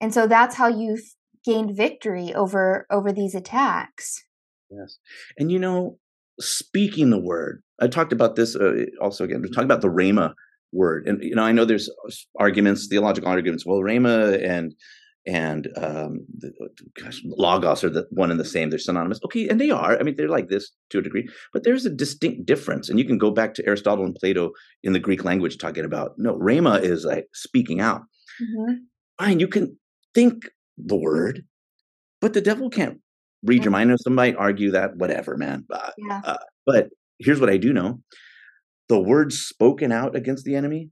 [0.03, 4.23] And so that's how you've gained victory over over these attacks.
[4.71, 4.99] Yes,
[5.39, 5.99] and you know
[6.39, 7.63] speaking the word.
[7.81, 9.41] I talked about this uh, also again.
[9.41, 10.35] We're talking about the Rhema
[10.73, 11.91] word, and you know, I know there's
[12.39, 13.67] arguments, theological arguments.
[13.67, 14.75] Well, Rhema and
[15.27, 16.53] and um, the,
[17.01, 18.71] gosh, logos are the one and the same.
[18.71, 19.21] They're synonymous.
[19.25, 19.99] Okay, and they are.
[19.99, 22.89] I mean, they're like this to a degree, but there's a distinct difference.
[22.89, 24.53] And you can go back to Aristotle and Plato
[24.83, 26.39] in the Greek language talking about no.
[26.39, 28.03] Rhema is like speaking out.
[28.41, 28.75] Mm-hmm.
[29.19, 29.77] Fine, you can
[30.15, 30.49] think
[30.79, 31.45] the word,
[32.21, 32.99] but the devil can't
[33.43, 33.95] read your mind.
[34.01, 35.67] Some might argue that whatever, man.
[35.71, 36.21] Uh, yeah.
[36.25, 38.01] uh, but here's what I do know:
[38.91, 40.91] the words spoken out against the enemy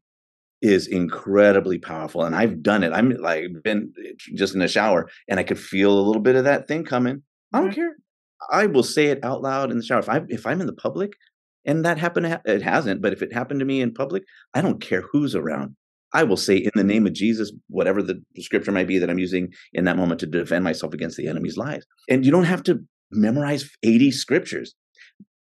[0.63, 2.93] is incredibly powerful, and I've done it.
[2.93, 3.93] I'm like been
[4.37, 7.23] just in the shower, and I could feel a little bit of that thing coming.
[7.53, 7.75] I don't mm-hmm.
[7.75, 7.97] care.
[8.53, 9.99] I will say it out loud in the shower.
[9.99, 11.11] If I if I'm in the public,
[11.65, 13.03] and that happened, it hasn't.
[13.03, 14.23] But if it happened to me in public,
[14.55, 15.75] I don't care who's around.
[16.15, 19.19] I will say in the name of Jesus, whatever the scripture might be that I'm
[19.19, 21.85] using in that moment to defend myself against the enemy's lies.
[22.09, 22.79] And you don't have to
[23.11, 24.75] memorize 80 scriptures.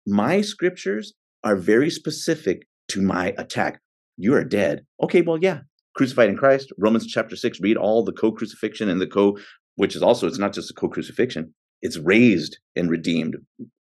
[0.07, 1.13] My scriptures
[1.45, 3.79] are very specific to my attack.
[4.17, 4.85] You are dead.
[5.01, 5.61] Okay, well, yeah,
[5.95, 6.73] crucified in Christ.
[6.77, 9.37] Romans chapter 6, read all the co crucifixion and the co,
[9.75, 13.37] which is also, it's not just a co crucifixion, it's raised and redeemed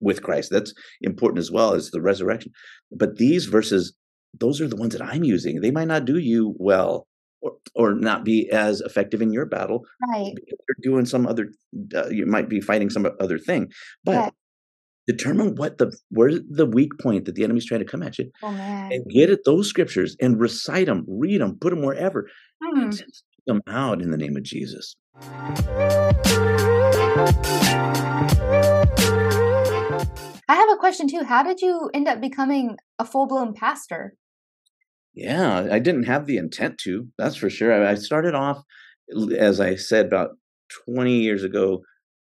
[0.00, 0.50] with Christ.
[0.50, 2.52] That's important as well as the resurrection.
[2.92, 3.92] But these verses
[4.38, 5.60] those are the ones that I'm using.
[5.60, 7.06] They might not do you well
[7.40, 9.84] or, or not be as effective in your battle.
[10.08, 10.34] Right.
[10.46, 11.52] You're doing some other,
[11.94, 13.70] uh, you might be fighting some other thing.
[14.04, 14.32] But.
[15.06, 18.30] Determine what the, where's the weak point that the enemy's trying to come at you.
[18.42, 22.28] Oh, and get at those scriptures and recite them, read them, put them wherever.
[22.62, 22.90] Hmm.
[23.46, 24.96] them out in the name of Jesus.
[30.48, 31.22] I have a question too.
[31.24, 34.14] How did you end up becoming a full blown pastor?
[35.14, 37.08] Yeah, I didn't have the intent to.
[37.16, 37.86] That's for sure.
[37.86, 38.62] I started off,
[39.38, 40.32] as I said, about
[40.86, 41.82] 20 years ago,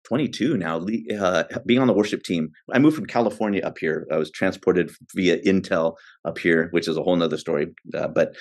[0.08, 0.86] 22 now,
[1.20, 2.51] uh, being on the worship team.
[2.72, 4.08] I moved from California up here.
[4.12, 7.68] I was transported via Intel up here, which is a whole nother story.
[7.93, 8.36] Uh, but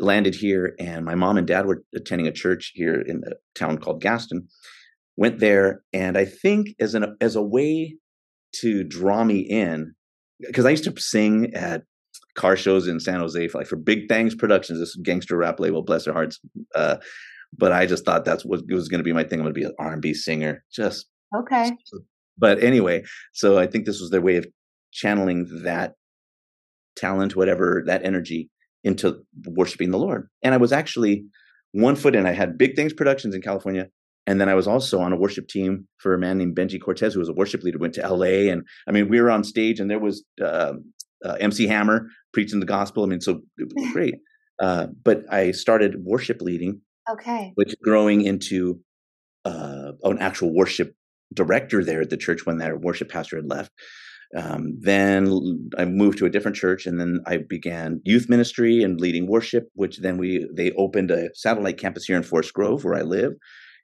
[0.00, 3.78] landed here, and my mom and dad were attending a church here in a town
[3.78, 4.48] called Gaston.
[5.16, 7.96] Went there, and I think as an as a way
[8.56, 9.94] to draw me in,
[10.40, 11.84] because I used to sing at
[12.34, 15.82] car shows in San Jose for like for Big Thangs Productions, this gangster rap label,
[15.82, 16.40] bless their hearts.
[16.74, 16.96] Uh,
[17.56, 19.40] but I just thought that's what it was going to be my thing.
[19.40, 20.64] I'm going to be an R&B singer.
[20.72, 21.72] Just okay.
[22.36, 24.46] But anyway, so I think this was their way of
[24.92, 25.94] channeling that
[26.96, 28.50] talent, whatever that energy,
[28.82, 30.28] into worshiping the Lord.
[30.42, 31.26] And I was actually
[31.70, 32.26] one foot in.
[32.26, 33.88] I had Big Things Productions in California,
[34.26, 37.14] and then I was also on a worship team for a man named Benji Cortez,
[37.14, 37.78] who was a worship leader.
[37.78, 38.48] Went to L.A.
[38.48, 40.72] and I mean, we were on stage, and there was uh,
[41.24, 43.04] uh, MC Hammer preaching the gospel.
[43.04, 44.16] I mean, so it was great.
[44.60, 46.80] Uh, but I started worship leading
[47.10, 47.52] Okay.
[47.54, 48.80] Which growing into
[49.44, 50.94] uh, an actual worship
[51.32, 53.72] director there at the church when their worship pastor had left.
[54.36, 59.00] Um, then I moved to a different church, and then I began youth ministry and
[59.00, 59.68] leading worship.
[59.74, 63.34] Which then we they opened a satellite campus here in Forest Grove, where I live.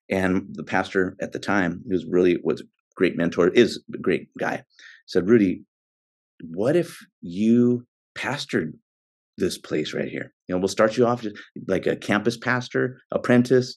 [0.08, 2.64] And the pastor at the time, who was really was a
[2.96, 4.64] great mentor, is a great guy,
[5.06, 5.62] said, "Rudy,
[6.42, 8.72] what if you pastored
[9.38, 10.32] this place right here.
[10.48, 11.24] You know, we'll start you off
[11.66, 13.76] like a campus pastor, apprentice.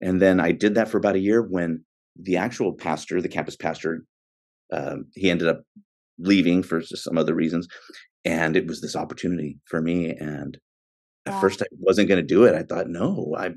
[0.00, 1.84] And then I did that for about a year when
[2.20, 4.04] the actual pastor, the campus pastor,
[4.72, 5.62] um, he ended up
[6.18, 7.66] leaving for some other reasons.
[8.24, 10.10] And it was this opportunity for me.
[10.10, 10.58] And
[11.26, 12.54] at first I wasn't going to do it.
[12.54, 13.50] I thought, no, I,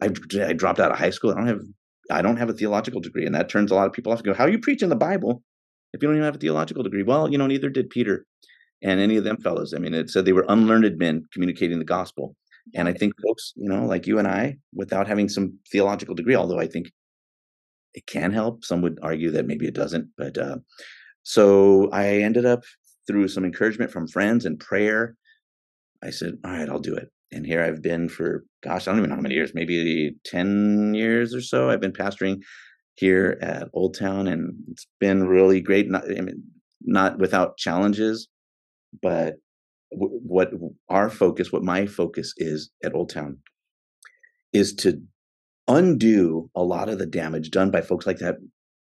[0.00, 0.10] I,
[0.42, 1.30] I dropped out of high school.
[1.30, 1.62] I don't have,
[2.10, 3.26] I don't have a theological degree.
[3.26, 4.96] And that turns a lot of people off and go, how are you preaching the
[4.96, 5.42] Bible
[5.92, 7.02] if you don't even have a theological degree?
[7.02, 8.24] Well, you know, neither did Peter
[8.82, 9.74] and any of them fellows.
[9.74, 12.36] I mean, it said they were unlearned men communicating the gospel.
[12.74, 16.34] And I think folks, you know, like you and I, without having some theological degree,
[16.34, 16.90] although I think
[17.94, 20.08] it can help, some would argue that maybe it doesn't.
[20.16, 20.58] But uh,
[21.22, 22.64] so I ended up
[23.06, 25.16] through some encouragement from friends and prayer.
[26.02, 27.10] I said, all right, I'll do it.
[27.32, 30.94] And here I've been for, gosh, I don't even know how many years, maybe 10
[30.94, 31.70] years or so.
[31.70, 32.42] I've been pastoring
[32.96, 35.88] here at Old Town, and it's been really great.
[35.88, 36.42] Not, I mean,
[36.82, 38.28] not without challenges,
[39.02, 39.36] but
[39.92, 40.50] w- what
[40.88, 43.38] our focus, what my focus is at Old Town,
[44.52, 45.00] is to
[45.68, 48.36] undo a lot of the damage done by folks like that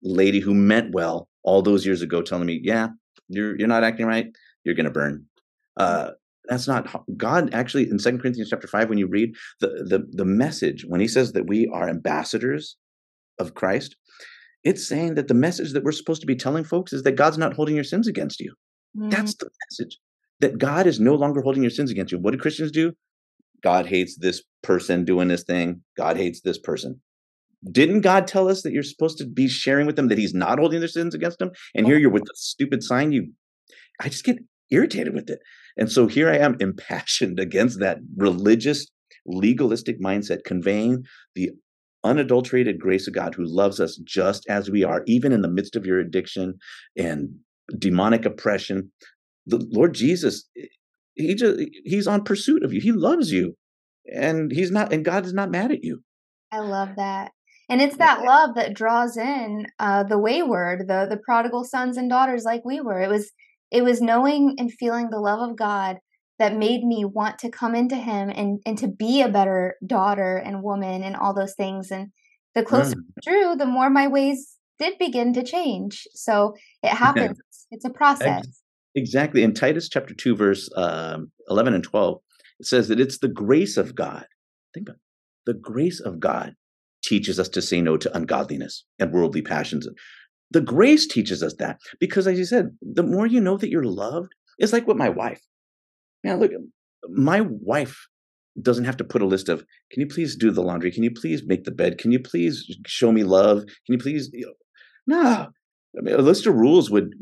[0.02, 2.90] lady who meant well all those years ago, telling me, "Yeah,
[3.28, 4.28] you're you're not acting right.
[4.64, 5.26] You're going to burn."
[5.78, 6.12] Uh,
[6.48, 7.54] that's not God.
[7.54, 11.08] Actually, in Second Corinthians chapter five, when you read the the the message, when He
[11.08, 12.78] says that we are ambassadors
[13.40, 13.96] of Christ,
[14.64, 17.38] it's saying that the message that we're supposed to be telling folks is that God's
[17.38, 18.54] not holding your sins against you.
[18.98, 19.12] Mm.
[19.12, 20.00] That's the message
[20.40, 22.20] that God is no longer holding your sins against you.
[22.20, 22.94] What do Christians do?
[23.62, 25.82] God hates this person doing this thing.
[25.98, 27.02] God hates this person.
[27.72, 30.60] Didn't God tell us that you're supposed to be sharing with them that He's not
[30.60, 31.52] holding their sins against them?
[31.76, 33.12] And here you're with the stupid sign.
[33.12, 33.34] You,
[34.00, 34.40] I just get
[34.72, 35.40] irritated with it.
[35.78, 38.88] And so here I am impassioned against that religious,
[39.26, 41.04] legalistic mindset, conveying
[41.36, 41.52] the
[42.06, 45.76] unadulterated grace of God who loves us just as we are, even in the midst
[45.76, 46.58] of your addiction
[46.96, 47.30] and
[47.78, 48.92] demonic oppression.
[49.46, 50.48] The Lord Jesus,
[51.16, 52.82] he just he's on pursuit of you.
[52.82, 53.56] He loves you.
[54.12, 56.02] And he's not and God is not mad at you.
[56.52, 57.32] I love that.
[57.70, 62.10] And it's that love that draws in uh, the wayward, the the prodigal sons and
[62.10, 63.00] daughters like we were.
[63.00, 63.32] It was
[63.72, 65.98] it was knowing and feeling the love of God
[66.40, 70.38] that made me want to come into him and and to be a better daughter
[70.38, 71.92] and woman and all those things.
[71.92, 72.12] And
[72.56, 73.04] the closer mm.
[73.18, 76.08] I drew, the more my ways did begin to change.
[76.16, 77.38] So it happens.
[77.72, 78.62] It's a process.
[78.96, 79.44] Exactly.
[79.44, 82.20] In Titus chapter 2, verse um, 11 and 12,
[82.60, 84.26] it says that it's the grace of God.
[84.74, 85.02] Think about it.
[85.46, 86.56] The grace of God
[87.04, 89.88] teaches us to say no to ungodliness and worldly passions.
[90.52, 93.84] The grace teaches us that because, as you said, the more you know that you're
[93.84, 95.42] loved, it's like with my wife.
[96.24, 96.52] Now, look,
[97.08, 98.08] my wife
[98.62, 100.92] doesn't have to put a list of, can you please do the laundry?
[100.92, 101.98] Can you please make the bed?
[101.98, 103.60] Can you please show me love?
[103.86, 104.46] Can you please, you
[105.08, 105.48] know, no,
[105.98, 107.14] I mean, a list of rules would,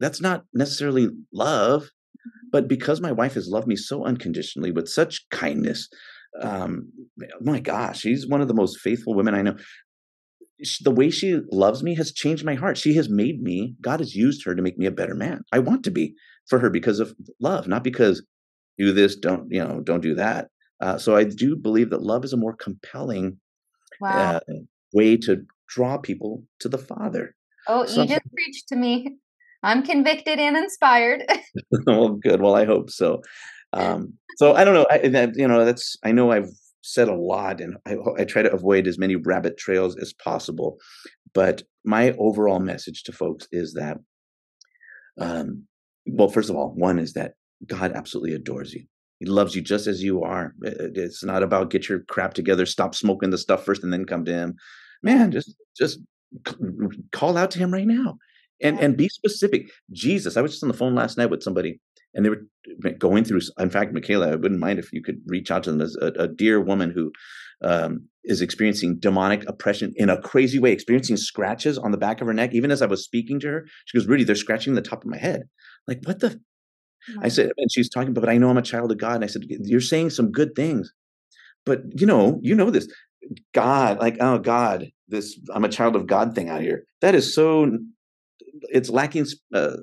[0.00, 2.48] that's not necessarily love, mm-hmm.
[2.52, 5.88] but because my wife has loved me so unconditionally with such kindness,
[6.40, 6.90] um,
[7.40, 9.56] my gosh, she's one of the most faithful women I know.
[10.82, 12.76] The way she loves me has changed my heart.
[12.76, 15.42] She has made me, God has used her to make me a better man.
[15.52, 16.14] I want to be
[16.48, 18.24] for her because of love, not because
[18.76, 20.48] do this, don't, you know, don't do that.
[20.80, 23.38] Uh, so I do believe that love is a more compelling
[24.00, 24.36] wow.
[24.36, 24.40] uh,
[24.92, 27.34] way to draw people to the Father.
[27.66, 29.16] Oh, you just preached to me.
[29.62, 31.24] I'm convicted and inspired.
[31.86, 32.40] well, good.
[32.40, 33.22] Well, I hope so.
[33.72, 34.86] Um, so I don't know.
[34.90, 35.96] I, that, you know, that's.
[36.04, 36.50] I know I've
[36.82, 40.78] said a lot, and I, I try to avoid as many rabbit trails as possible.
[41.34, 43.98] But my overall message to folks is that,
[45.20, 45.64] um,
[46.06, 47.34] well, first of all, one is that
[47.66, 48.84] God absolutely adores you.
[49.18, 50.54] He loves you just as you are.
[50.62, 54.24] It's not about get your crap together, stop smoking the stuff first, and then come
[54.24, 54.56] to Him.
[55.02, 56.00] Man, just just
[57.12, 58.18] call out to Him right now
[58.60, 61.80] and and be specific jesus i was just on the phone last night with somebody
[62.14, 63.40] and they were going through.
[63.58, 66.06] In fact, Michaela, I wouldn't mind if you could reach out to them as a,
[66.18, 67.12] a dear woman who
[67.62, 72.26] um, is experiencing demonic oppression in a crazy way, experiencing scratches on the back of
[72.26, 72.54] her neck.
[72.54, 75.10] Even as I was speaking to her, she goes, "Rudy, they're scratching the top of
[75.10, 75.44] my head."
[75.86, 76.40] Like, what the?
[77.22, 79.16] I said, and she's talking, but I know I'm a child of God.
[79.16, 80.92] And I said, "You're saying some good things,
[81.64, 82.88] but you know, you know this."
[83.52, 86.84] God, like, oh God, this I'm a child of God thing out here.
[87.00, 87.78] That is so
[88.70, 89.76] it's lacking uh,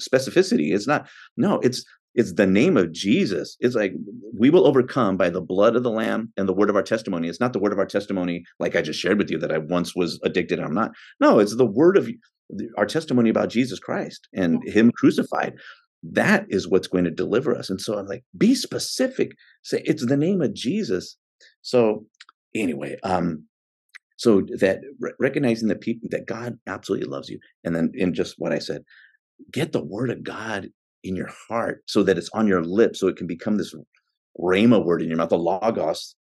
[0.00, 0.74] specificity.
[0.74, 1.08] It's not.
[1.36, 1.84] No, it's
[2.14, 3.56] it's the name of Jesus.
[3.60, 3.92] It's like
[4.36, 7.28] we will overcome by the blood of the Lamb and the word of our testimony.
[7.28, 9.58] It's not the word of our testimony, like I just shared with you, that I
[9.58, 10.92] once was addicted and I'm not.
[11.20, 12.08] No, it's the word of
[12.76, 15.54] our testimony about Jesus Christ and Him crucified.
[16.02, 17.70] That is what's going to deliver us.
[17.70, 19.32] And so I'm like, be specific.
[19.62, 21.16] Say it's the name of Jesus.
[21.62, 22.06] So
[22.60, 23.44] anyway, um,
[24.16, 24.80] so that
[25.20, 28.82] recognizing that people that God absolutely loves you, and then in just what I said,
[29.52, 30.68] get the word of God
[31.04, 33.74] in your heart so that it's on your lips, so it can become this
[34.38, 35.28] rhema word in your mouth.
[35.28, 36.16] The logos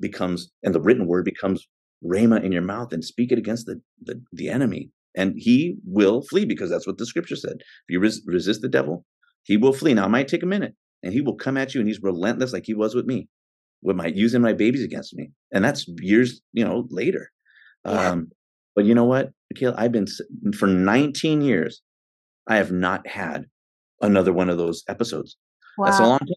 [0.00, 1.66] becomes, and the written word becomes
[2.04, 6.22] rhema in your mouth, and speak it against the the, the enemy, and he will
[6.22, 7.56] flee because that's what the scripture said.
[7.58, 9.04] If you res- resist the devil,
[9.42, 9.94] he will flee.
[9.94, 12.52] Now it might take a minute, and he will come at you, and he's relentless
[12.52, 13.28] like he was with me
[13.82, 17.30] with my using my babies against me, and that's years you know later.
[17.84, 18.10] Yeah.
[18.10, 18.28] Um,
[18.74, 20.06] but you know what, Akil, I've been
[20.56, 21.82] for 19 years.
[22.48, 23.44] I have not had
[24.00, 25.36] another one of those episodes.
[25.78, 25.86] Wow.
[25.86, 26.28] That's a long time.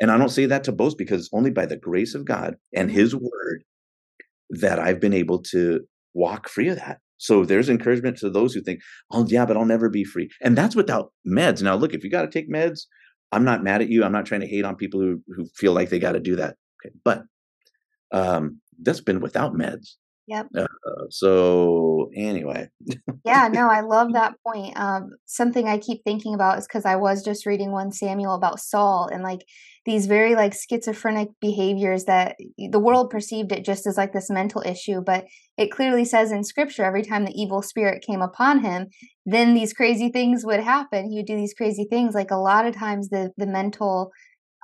[0.00, 2.88] And I don't say that to boast because only by the grace of God and
[2.88, 2.98] mm-hmm.
[2.98, 3.62] His word
[4.50, 5.80] that I've been able to
[6.14, 6.98] walk free of that.
[7.18, 8.80] So there's encouragement to those who think,
[9.10, 10.28] oh, yeah, but I'll never be free.
[10.42, 11.62] And that's without meds.
[11.62, 12.80] Now, look, if you got to take meds,
[13.32, 14.04] I'm not mad at you.
[14.04, 16.36] I'm not trying to hate on people who, who feel like they got to do
[16.36, 16.56] that.
[16.84, 16.94] Okay.
[17.04, 17.24] But
[18.12, 19.96] um, that's been without meds.
[20.28, 20.48] Yep.
[20.56, 20.66] Uh,
[21.08, 22.68] so anyway.
[23.24, 24.78] yeah, no, I love that point.
[24.78, 28.60] Um, something I keep thinking about is because I was just reading one Samuel about
[28.60, 29.42] Saul and like
[29.84, 34.62] these very like schizophrenic behaviors that the world perceived it just as like this mental
[34.66, 38.88] issue, but it clearly says in scripture every time the evil spirit came upon him,
[39.26, 41.08] then these crazy things would happen.
[41.08, 42.16] He would do these crazy things.
[42.16, 44.10] Like a lot of times the the mental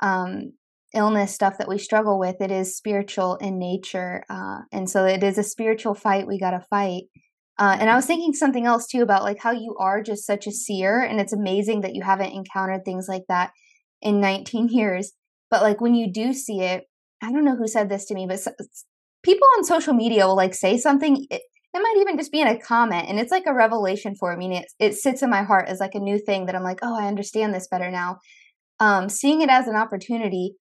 [0.02, 0.52] um
[0.94, 4.24] illness stuff that we struggle with, it is spiritual in nature.
[4.28, 7.04] Uh, and so it is a spiritual fight we got to fight.
[7.58, 10.46] Uh, and I was thinking something else too about like how you are just such
[10.46, 13.50] a seer, and it's amazing that you haven't encountered things like that
[14.00, 15.12] in 19 years.
[15.50, 16.84] But like when you do see it,
[17.22, 18.40] I don't know who said this to me, but
[19.22, 21.26] people on social media will like say something.
[21.30, 21.42] It,
[21.74, 24.58] it might even just be in a comment, and it's like a revelation for me.
[24.58, 26.98] It it sits in my heart as like a new thing that I'm like, oh,
[26.98, 28.18] I understand this better now.
[28.80, 30.56] Um, seeing it as an opportunity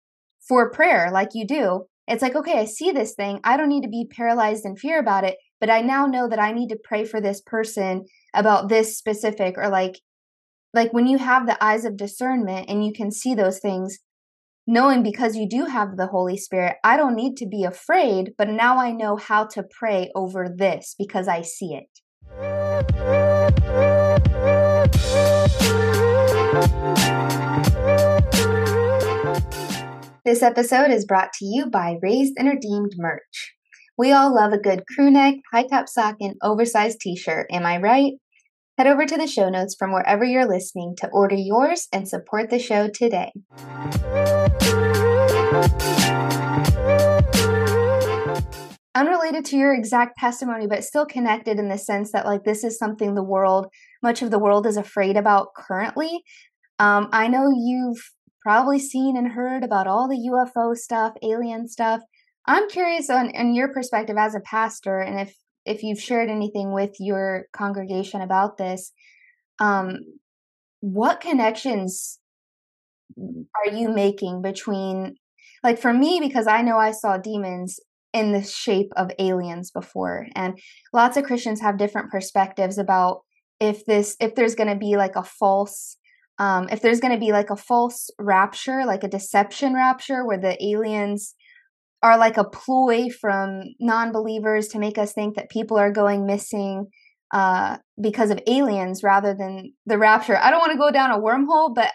[0.49, 1.87] for prayer like you do.
[2.09, 3.41] It's like, okay, I see this thing.
[3.43, 6.39] I don't need to be paralyzed in fear about it, but I now know that
[6.39, 9.99] I need to pray for this person about this specific or like
[10.75, 13.99] like when you have the eyes of discernment and you can see those things
[14.67, 18.49] knowing because you do have the holy spirit i don't need to be afraid but
[18.49, 23.36] now i know how to pray over this because i see it
[30.27, 33.55] This episode is brought to you by Raised and Redeemed merch.
[33.97, 37.65] We all love a good crew neck, high top sock, and oversized t shirt, am
[37.65, 38.15] I right?
[38.77, 42.51] Head over to the show notes from wherever you're listening to order yours and support
[42.51, 43.31] the show today.
[48.97, 52.77] Unrelated to your exact testimony, but still connected in the sense that, like, this is
[52.77, 53.69] something the world,
[54.03, 56.25] much of the world is afraid about currently.
[56.81, 58.11] Um, I know you've
[58.47, 62.01] probably seen and heard about all the UFO stuff, alien stuff.
[62.47, 65.35] I'm curious on, on your perspective as a pastor, and if
[65.65, 68.93] if you've shared anything with your congregation about this,
[69.59, 69.99] um,
[70.79, 72.21] what connections
[73.19, 75.17] are you making between,
[75.65, 77.81] like for me, because I know I saw demons
[78.13, 80.57] in the shape of aliens before, and
[80.93, 83.23] lots of Christians have different perspectives about
[83.59, 85.97] if this if there's going to be like a false
[86.39, 90.39] um, if there's going to be like a false rapture, like a deception rapture, where
[90.39, 91.35] the aliens
[92.03, 96.27] are like a ploy from non believers to make us think that people are going
[96.27, 96.87] missing
[97.33, 100.37] uh, because of aliens rather than the rapture.
[100.37, 101.93] I don't want to go down a wormhole, but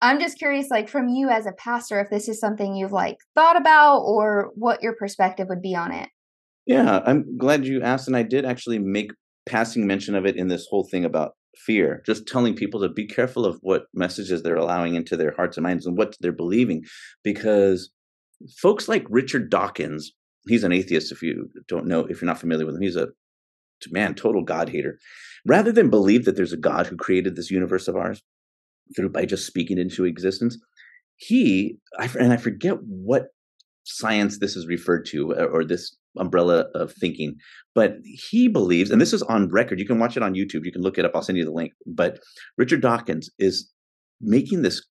[0.00, 3.16] I'm just curious, like from you as a pastor, if this is something you've like
[3.34, 6.08] thought about or what your perspective would be on it.
[6.66, 8.06] Yeah, I'm glad you asked.
[8.06, 9.12] And I did actually make
[9.46, 13.06] passing mention of it in this whole thing about fear, just telling people to be
[13.06, 16.84] careful of what messages they're allowing into their hearts and minds and what they're believing.
[17.22, 17.90] Because
[18.58, 20.12] folks like Richard Dawkins,
[20.46, 23.08] he's an atheist if you don't know, if you're not familiar with him, he's a
[23.90, 24.98] man, total God hater.
[25.46, 28.22] Rather than believe that there's a God who created this universe of ours,
[28.94, 30.58] through by just speaking into existence.
[31.16, 33.28] He, I, and I forget what
[33.84, 37.36] science this is referred to or, or this umbrella of thinking,
[37.74, 39.78] but he believes, and this is on record.
[39.78, 40.64] You can watch it on YouTube.
[40.64, 41.12] You can look it up.
[41.14, 41.72] I'll send you the link.
[41.86, 42.18] But
[42.56, 43.70] Richard Dawkins is
[44.20, 44.84] making this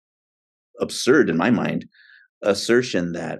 [0.79, 1.85] absurd, in my mind,
[2.41, 3.39] assertion that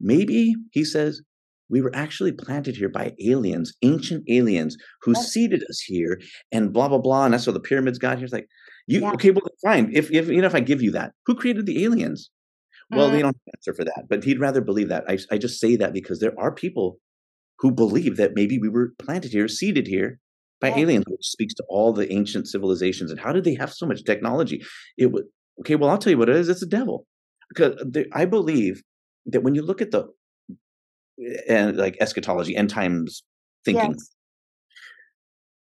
[0.00, 1.22] maybe he says
[1.70, 5.32] we were actually planted here by aliens, ancient aliens who yes.
[5.32, 6.20] seeded us here,
[6.52, 7.24] and blah blah blah.
[7.24, 8.24] And that's how the pyramids got here.
[8.24, 8.48] It's like
[8.86, 9.12] you yeah.
[9.12, 9.90] okay, well, fine.
[9.92, 12.30] If if you know if I give you that, who created the aliens?
[12.90, 13.22] Well, they mm.
[13.22, 15.04] don't answer for that, but he'd rather believe that.
[15.08, 16.98] I I just say that because there are people
[17.58, 20.18] who believe that maybe we were planted here, seeded here
[20.60, 20.78] by yeah.
[20.78, 23.10] aliens, which speaks to all the ancient civilizations.
[23.10, 24.62] And how did they have so much technology?
[24.98, 25.22] It was
[25.60, 25.76] okay.
[25.76, 26.48] Well, I'll tell you what it is.
[26.48, 27.06] It's a devil,
[27.48, 27.82] because
[28.12, 28.82] I believe
[29.26, 30.06] that when you look at the
[31.48, 33.22] and like eschatology, end times
[33.64, 33.92] thinking.
[33.92, 34.10] Yes.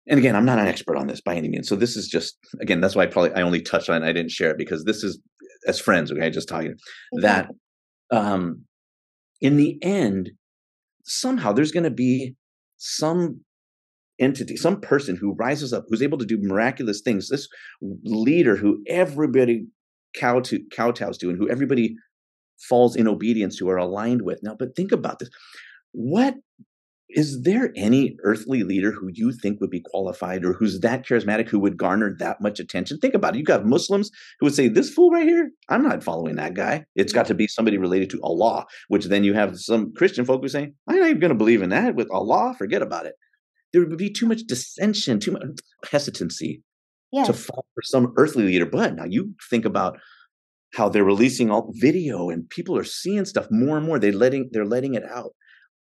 [0.09, 1.67] And again, I'm not an expert on this by any means.
[1.67, 4.07] So this is just again, that's why I probably I only touched on it.
[4.07, 5.19] I didn't share it because this is
[5.67, 6.75] as friends, okay, just talking
[7.13, 7.21] okay.
[7.21, 7.49] that
[8.11, 8.63] um
[9.41, 10.31] in the end,
[11.03, 12.35] somehow there's gonna be
[12.77, 13.41] some
[14.19, 17.47] entity, some person who rises up, who's able to do miraculous things, this
[17.81, 19.65] leader who everybody
[20.15, 21.95] cow to kowtows to and who everybody
[22.67, 24.39] falls in obedience to or aligned with.
[24.41, 25.29] Now, but think about this.
[25.91, 26.35] What
[27.09, 31.47] is there any earthly leader who you think would be qualified or who's that charismatic
[31.47, 32.99] who would garner that much attention?
[32.99, 33.37] Think about it.
[33.37, 36.85] You've got Muslims who would say, This fool right here, I'm not following that guy.
[36.95, 40.41] It's got to be somebody related to Allah, which then you have some Christian folk
[40.41, 42.55] who say, I'm not even going to believe in that with Allah.
[42.57, 43.13] Forget about it.
[43.71, 45.43] There would be too much dissension, too much
[45.89, 46.61] hesitancy
[47.11, 47.27] yes.
[47.27, 48.65] to fall for some earthly leader.
[48.65, 49.97] But now you think about
[50.73, 53.99] how they're releasing all video and people are seeing stuff more and more.
[53.99, 55.31] They're letting they're letting it out.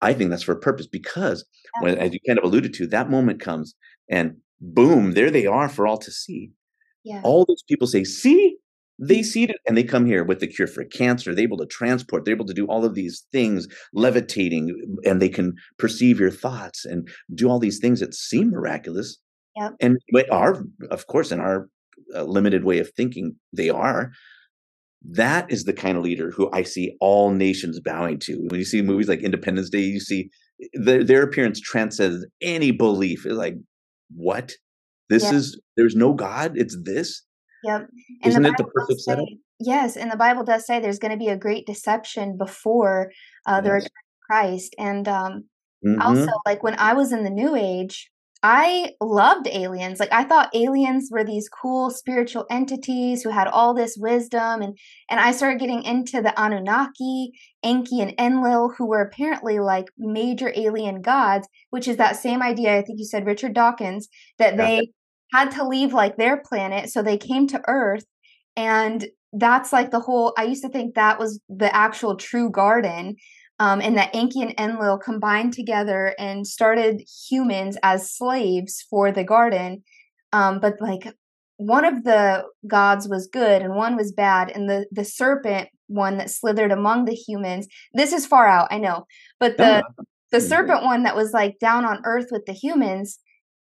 [0.00, 1.44] I think that's for a purpose because
[1.80, 3.74] when, as you kind of alluded to, that moment comes
[4.08, 6.50] and boom, there they are for all to see.
[7.04, 7.20] Yeah.
[7.24, 8.56] All those people say, "See,
[8.98, 11.34] they see it," and they come here with the cure for cancer.
[11.34, 12.24] They're able to transport.
[12.24, 16.84] They're able to do all of these things, levitating, and they can perceive your thoughts
[16.84, 19.18] and do all these things that seem miraculous.
[19.56, 19.74] Yep.
[19.80, 19.98] And
[20.30, 21.68] are, of course, in our
[22.14, 24.12] uh, limited way of thinking, they are
[25.02, 28.36] that is the kind of leader who I see all nations bowing to.
[28.48, 30.30] When you see movies like Independence Day, you see
[30.74, 33.24] their, their appearance transcends any belief.
[33.24, 33.54] It's like,
[34.14, 34.52] what?
[35.08, 35.34] This yep.
[35.34, 36.52] is there's no God.
[36.56, 37.22] It's this.
[37.64, 37.88] Yep.
[38.22, 39.28] And Isn't the it the perfect say, setup?
[39.60, 43.10] Yes, and the Bible does say there's going to be a great deception before
[43.46, 43.74] uh, the yes.
[43.74, 44.74] return of Christ.
[44.78, 45.44] And um,
[45.84, 46.00] mm-hmm.
[46.00, 48.10] also, like when I was in the New Age,
[48.42, 49.98] I loved aliens.
[49.98, 54.78] Like I thought aliens were these cool spiritual entities who had all this wisdom and
[55.10, 57.32] and I started getting into the Anunnaki,
[57.64, 62.78] Enki and Enlil who were apparently like major alien gods, which is that same idea
[62.78, 64.08] I think you said Richard Dawkins
[64.38, 64.92] that they
[65.32, 68.04] had to leave like their planet so they came to Earth
[68.56, 73.16] and that's like the whole I used to think that was the actual true garden
[73.58, 79.24] um, and that Enki and Enlil combined together and started humans as slaves for the
[79.24, 79.82] garden.
[80.32, 81.12] Um, but like
[81.56, 86.18] one of the gods was good and one was bad, and the the serpent one
[86.18, 87.66] that slithered among the humans.
[87.94, 89.06] This is far out, I know,
[89.40, 90.04] but the oh.
[90.30, 93.18] the serpent one that was like down on earth with the humans,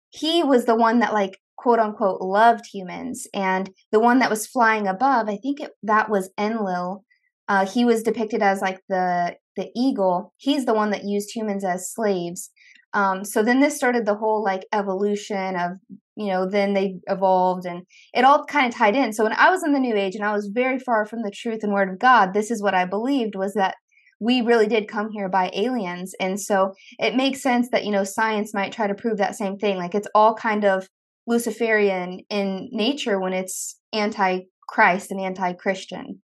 [0.09, 4.47] he was the one that like quote unquote loved humans, and the one that was
[4.47, 7.03] flying above, I think it, that was Enlil.
[7.47, 11.63] Uh, he was depicted as like the the eagle, he's the one that used humans
[11.63, 12.49] as slaves.
[12.93, 15.71] Um, so then this started the whole like evolution of,
[16.15, 17.83] you know, then they evolved and
[18.13, 19.13] it all kind of tied in.
[19.13, 21.31] So when I was in the new age and I was very far from the
[21.31, 23.75] truth and word of God, this is what I believed was that
[24.19, 26.13] we really did come here by aliens.
[26.19, 29.57] And so it makes sense that, you know, science might try to prove that same
[29.57, 29.77] thing.
[29.77, 30.87] Like it's all kind of
[31.25, 36.21] Luciferian in nature when it's anti Christ and anti Christian.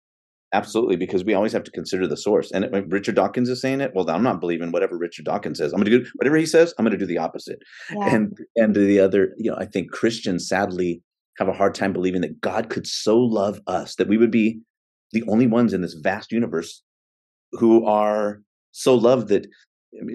[0.53, 2.51] Absolutely, because we always have to consider the source.
[2.51, 5.73] And if Richard Dawkins is saying it, well, I'm not believing whatever Richard Dawkins says.
[5.73, 6.75] I'm going to do whatever he says.
[6.77, 7.59] I'm going to do the opposite.
[7.91, 8.15] Yeah.
[8.15, 11.01] And and the other, you know, I think Christians sadly
[11.39, 14.61] have a hard time believing that God could so love us that we would be
[15.11, 16.83] the only ones in this vast universe
[17.53, 18.41] who are
[18.71, 19.47] so loved that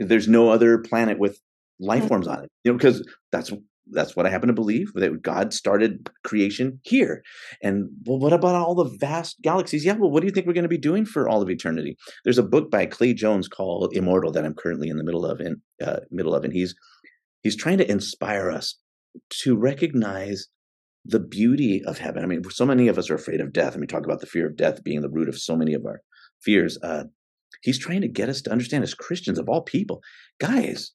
[0.00, 1.40] there's no other planet with
[1.80, 2.08] life mm.
[2.08, 2.50] forms on it.
[2.62, 3.52] You know, because that's
[3.92, 7.22] that's what I happen to believe that God started creation here.
[7.62, 9.84] And well, what about all the vast galaxies?
[9.84, 11.96] Yeah, well, what do you think we're going to be doing for all of eternity?
[12.24, 15.40] There's a book by Clay Jones called Immortal that I'm currently in the middle of,
[15.40, 16.74] in uh, middle of, and he's
[17.42, 18.78] he's trying to inspire us
[19.42, 20.48] to recognize
[21.04, 22.22] the beauty of heaven.
[22.22, 24.26] I mean, so many of us are afraid of death, and we talk about the
[24.26, 26.00] fear of death being the root of so many of our
[26.42, 26.78] fears.
[26.82, 27.04] Uh,
[27.62, 30.02] he's trying to get us to understand, as Christians of all people,
[30.40, 30.92] guys,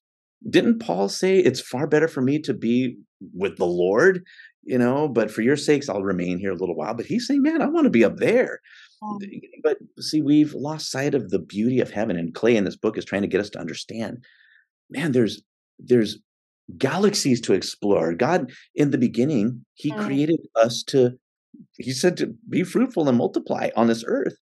[0.50, 2.98] didn't Paul say it's far better for me to be
[3.34, 4.24] with the Lord?
[4.66, 6.94] you know, but for your sakes, I'll remain here a little while.
[6.94, 8.60] But he's saying, man, I want to be up there.
[9.62, 12.18] But see, we've lost sight of the beauty of heaven.
[12.18, 14.24] And Clay in this book is trying to get us to understand,
[14.89, 15.41] man, there's
[15.80, 16.20] there's
[16.78, 18.14] galaxies to explore.
[18.14, 21.12] God, in the beginning, He created us to,
[21.78, 24.38] He said to be fruitful and multiply on this earth.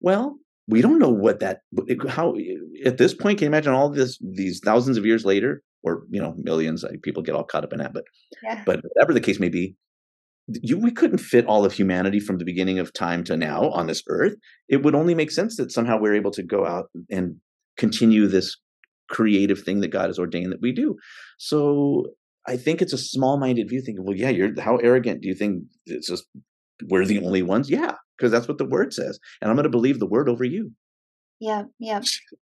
[0.00, 1.60] Well, we don't know what that
[2.08, 2.34] how
[2.84, 6.20] at this point can you imagine all this these thousands of years later or you
[6.20, 8.04] know millions people get all caught up in that but
[8.42, 8.62] yeah.
[8.64, 9.76] but whatever the case may be
[10.46, 13.86] you, we couldn't fit all of humanity from the beginning of time to now on
[13.86, 14.34] this earth
[14.68, 17.36] it would only make sense that somehow we're able to go out and
[17.76, 18.56] continue this
[19.08, 20.96] creative thing that god has ordained that we do
[21.38, 22.06] so
[22.46, 25.62] i think it's a small-minded view thinking well yeah you're how arrogant do you think
[25.86, 26.24] it's just
[26.88, 29.70] we're the only ones yeah because that's what the word says and i'm going to
[29.70, 30.72] believe the word over you
[31.40, 32.00] yeah, yeah.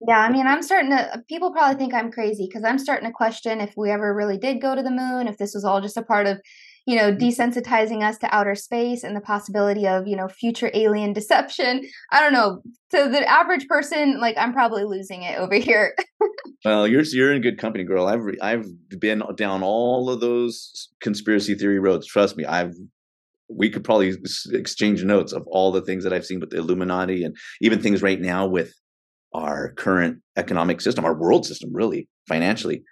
[0.06, 3.12] Yeah, I mean, I'm starting to people probably think I'm crazy cuz I'm starting to
[3.12, 5.96] question if we ever really did go to the moon, if this was all just
[5.96, 6.40] a part of,
[6.86, 7.22] you know, mm-hmm.
[7.22, 11.82] desensitizing us to outer space and the possibility of, you know, future alien deception.
[12.10, 12.62] I don't know.
[12.90, 15.94] So the average person, like I'm probably losing it over here.
[16.64, 18.06] well, you're you're in good company, girl.
[18.06, 18.66] I've I've
[18.98, 22.06] been down all of those conspiracy theory roads.
[22.06, 22.74] Trust me, I've
[23.48, 24.14] we could probably
[24.52, 28.02] exchange notes of all the things that I've seen with the Illuminati and even things
[28.02, 28.72] right now with
[29.34, 32.82] our current economic system, our world system, really financially.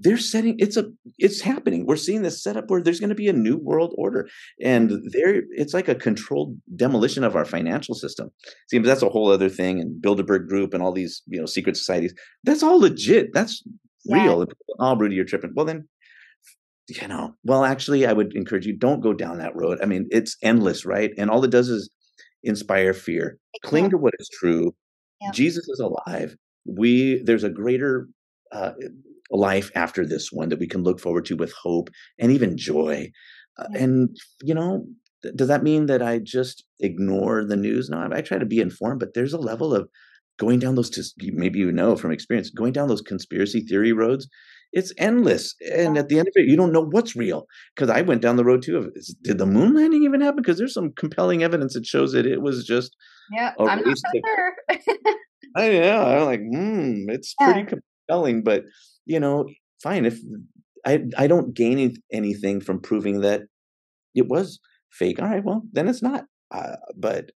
[0.00, 0.84] They're setting it's a
[1.18, 1.84] it's happening.
[1.84, 4.28] We're seeing this setup where there's going to be a new world order,
[4.62, 8.30] and there it's like a controlled demolition of our financial system.
[8.68, 9.80] See, but that's a whole other thing.
[9.80, 12.14] And Bilderberg Group and all these you know secret societies.
[12.44, 13.32] That's all legit.
[13.32, 13.60] That's
[14.04, 14.22] yeah.
[14.22, 14.46] real.
[14.78, 15.52] Oh, Rudy, you're tripping.
[15.54, 15.88] Well, then
[16.88, 19.78] you know, well, actually, I would encourage you don't go down that road.
[19.82, 21.10] I mean, it's endless, right?
[21.18, 21.90] And all it does is
[22.42, 23.38] inspire fear.
[23.64, 24.74] Cling to what is true.
[25.20, 25.30] Yeah.
[25.32, 26.36] Jesus is alive.
[26.64, 28.08] We there's a greater
[28.52, 28.72] uh,
[29.30, 33.10] life after this one that we can look forward to with hope and even joy.
[33.58, 34.86] Uh, and you know,
[35.22, 37.90] th- does that mean that I just ignore the news?
[37.90, 39.88] No, I, I try to be informed, but there's a level of
[40.38, 41.14] going down those.
[41.18, 44.28] maybe you know from experience, going down those conspiracy theory roads
[44.78, 48.00] it's endless and at the end of it you don't know what's real because i
[48.00, 48.90] went down the road too of
[49.22, 50.40] did the moon landing even happen?
[50.40, 52.96] Because there's some compelling evidence that shows that it was just
[53.30, 54.54] yeah i'm not so sure.
[55.56, 57.52] I, yeah i'm like hmm it's yeah.
[57.52, 57.68] pretty
[58.08, 58.64] compelling but
[59.04, 59.46] you know
[59.82, 60.18] fine if
[60.86, 63.42] i i don't gain anything from proving that
[64.14, 64.60] it was
[64.92, 67.30] fake all right well then it's not uh, but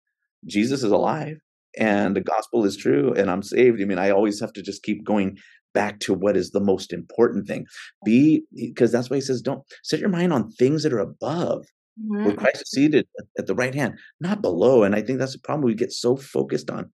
[0.46, 1.38] jesus is alive
[1.78, 4.82] and the gospel is true and i'm saved i mean i always have to just
[4.82, 5.38] keep going
[5.74, 7.66] back to what is the most important thing.
[8.04, 11.66] Be because that's why he says, don't set your mind on things that are above.
[12.00, 12.24] Mm-hmm.
[12.24, 13.06] Where Christ is seated
[13.38, 14.82] at the right hand, not below.
[14.82, 15.66] And I think that's the problem.
[15.66, 16.90] We get so focused on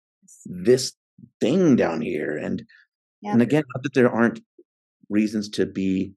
[0.45, 0.93] this
[1.41, 2.38] thing down here.
[2.38, 2.63] And
[3.24, 4.41] and again, not that there aren't
[5.09, 6.13] reasons to be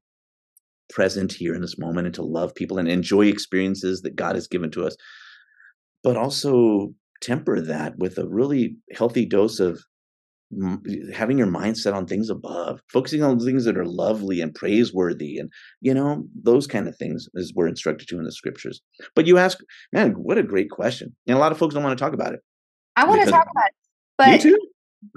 [0.91, 4.47] present here in this moment and to love people and enjoy experiences that God has
[4.47, 4.97] given to us,
[6.03, 6.93] but also
[7.23, 9.83] temper that with a really healthy dose of
[11.13, 15.51] having your mindset on things above focusing on things that are lovely and praiseworthy and
[15.81, 18.81] you know those kind of things as we're instructed to in the scriptures
[19.17, 19.59] but you ask
[19.93, 22.33] man what a great question and a lot of folks don't want to talk about
[22.33, 22.41] it
[22.95, 23.75] i want to talk about it
[24.17, 24.59] but me too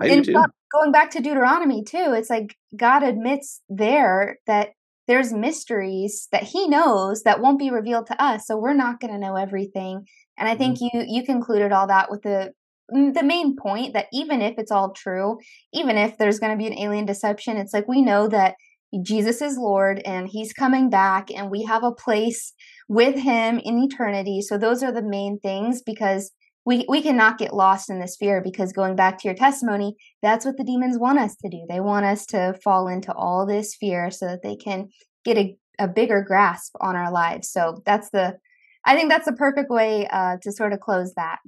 [0.02, 0.44] I do too.
[0.74, 4.70] going back to deuteronomy too it's like god admits there that
[5.08, 9.14] there's mysteries that he knows that won't be revealed to us so we're not going
[9.14, 10.08] to know everything
[10.40, 10.98] and i think mm-hmm.
[10.98, 12.52] you you concluded all that with the
[12.92, 15.38] the main point that even if it's all true,
[15.74, 18.56] even if there's going to be an alien deception, it's like we know that
[19.04, 22.54] Jesus is Lord and he's coming back and we have a place
[22.88, 24.42] with him in eternity.
[24.42, 26.32] So those are the main things because
[26.66, 30.46] we we cannot get lost in this fear because going back to your testimony, that's
[30.46, 31.66] what the demons want us to do.
[31.70, 34.90] They want us to fall into all this fear so that they can
[35.24, 37.50] get a, a bigger grasp on our lives.
[37.50, 38.38] So that's the
[38.86, 41.40] I think that's the perfect way uh, to sort of close that.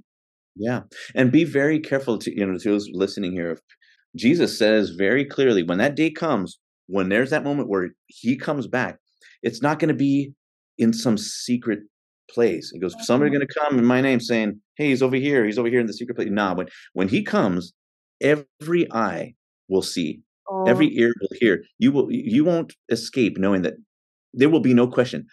[0.56, 0.82] Yeah.
[1.16, 3.60] And be very careful to, you know, to those listening here.
[4.16, 8.68] Jesus says very clearly when that day comes, when there's that moment where he comes
[8.68, 8.98] back,
[9.42, 10.34] it's not going to be
[10.78, 11.80] in some secret
[12.30, 12.72] place.
[12.74, 13.40] He goes, somebody's mm-hmm.
[13.40, 15.46] going to come in my name saying, Hey, he's over here.
[15.46, 16.30] He's over here in the secret place.
[16.30, 17.74] Nah, when, when he comes,
[18.22, 19.34] every eye
[19.70, 20.66] will see, oh.
[20.66, 21.64] every ear will hear.
[21.80, 23.76] You will, you won't escape knowing that
[24.34, 25.28] there will be no question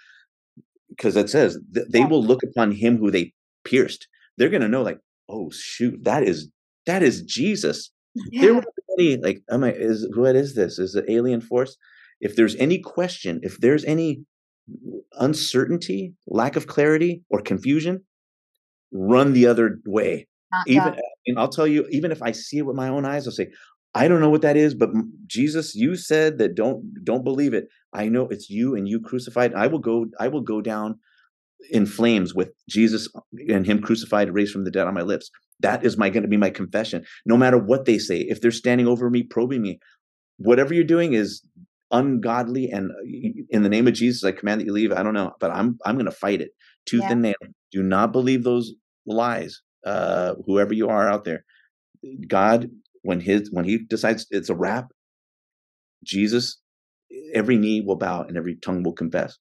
[0.88, 3.32] because it says they will look upon him who they
[3.64, 4.08] pierced.
[4.36, 4.98] They're going to know like,
[5.28, 6.48] oh shoot, that is
[6.86, 7.90] that is Jesus.
[8.30, 8.42] Yeah.
[8.42, 8.64] There were
[8.98, 10.78] any like, am I is what is this?
[10.78, 11.76] Is it alien force?
[12.20, 14.24] If there's any question, if there's any
[15.18, 18.04] uncertainty, lack of clarity, or confusion,
[18.92, 20.26] run the other way.
[20.52, 20.96] Not even uh,
[21.26, 23.50] and I'll tell you, even if I see it with my own eyes, I'll say,
[23.94, 24.90] I don't know what that is, but
[25.26, 27.68] Jesus, you said that don't don't believe it.
[27.92, 29.54] I know it's you and you crucified.
[29.54, 30.06] I will go.
[30.18, 30.98] I will go down
[31.70, 33.08] in flames with Jesus
[33.48, 35.30] and Him crucified, raised from the dead on my lips.
[35.60, 37.04] That is my going to be my confession.
[37.26, 39.80] No matter what they say, if they're standing over me, probing me,
[40.36, 41.42] whatever you're doing is
[41.90, 42.70] ungodly.
[42.70, 44.92] And uh, in the name of Jesus, I command that you leave.
[44.92, 46.50] I don't know, but I'm I'm going to fight it
[46.86, 47.12] tooth yeah.
[47.12, 47.34] and nail.
[47.72, 48.72] Do not believe those
[49.06, 49.60] lies.
[49.84, 51.44] Uh, whoever you are out there,
[52.26, 52.68] God,
[53.02, 54.86] when his when He decides it's a wrap,
[56.04, 56.60] Jesus,
[57.34, 59.38] every knee will bow and every tongue will confess.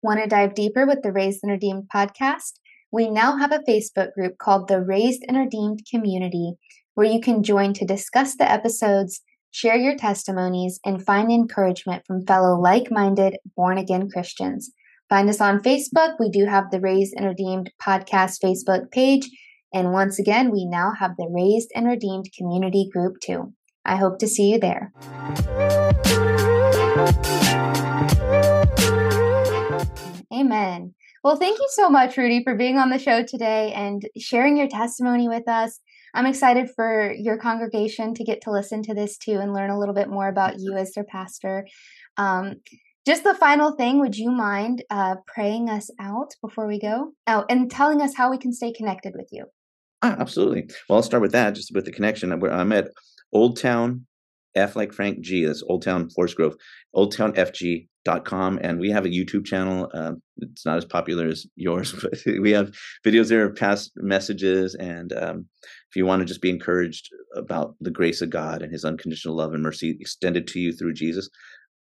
[0.00, 2.52] Want to dive deeper with the Raised and Redeemed podcast?
[2.92, 6.54] We now have a Facebook group called the Raised and Redeemed Community
[6.94, 9.20] where you can join to discuss the episodes,
[9.50, 14.72] share your testimonies, and find encouragement from fellow like minded born again Christians.
[15.08, 16.14] Find us on Facebook.
[16.20, 19.28] We do have the Raised and Redeemed podcast Facebook page.
[19.74, 23.52] And once again, we now have the Raised and Redeemed community group too.
[23.84, 24.92] I hope to see you there.
[30.32, 30.94] Amen.
[31.24, 34.68] Well, thank you so much, Rudy, for being on the show today and sharing your
[34.68, 35.80] testimony with us.
[36.14, 39.78] I'm excited for your congregation to get to listen to this too and learn a
[39.78, 41.66] little bit more about you as their pastor.
[42.16, 42.56] Um,
[43.06, 47.12] just the final thing, would you mind uh, praying us out before we go?
[47.26, 49.46] Oh, and telling us how we can stay connected with you.
[50.02, 50.68] Ah, absolutely.
[50.88, 52.32] Well, I'll start with that, just with the connection.
[52.32, 52.90] I'm at
[53.32, 54.06] Old Town
[54.58, 55.44] F like Frank G.
[55.44, 56.56] That's Old Town Forest Grove,
[56.94, 58.58] oldtownfg.com.
[58.62, 59.90] And we have a YouTube channel.
[59.94, 62.72] Uh, it's not as popular as yours, but we have
[63.04, 64.74] videos there of past messages.
[64.74, 65.46] And um,
[65.90, 69.36] if you want to just be encouraged about the grace of God and his unconditional
[69.36, 71.28] love and mercy extended to you through Jesus,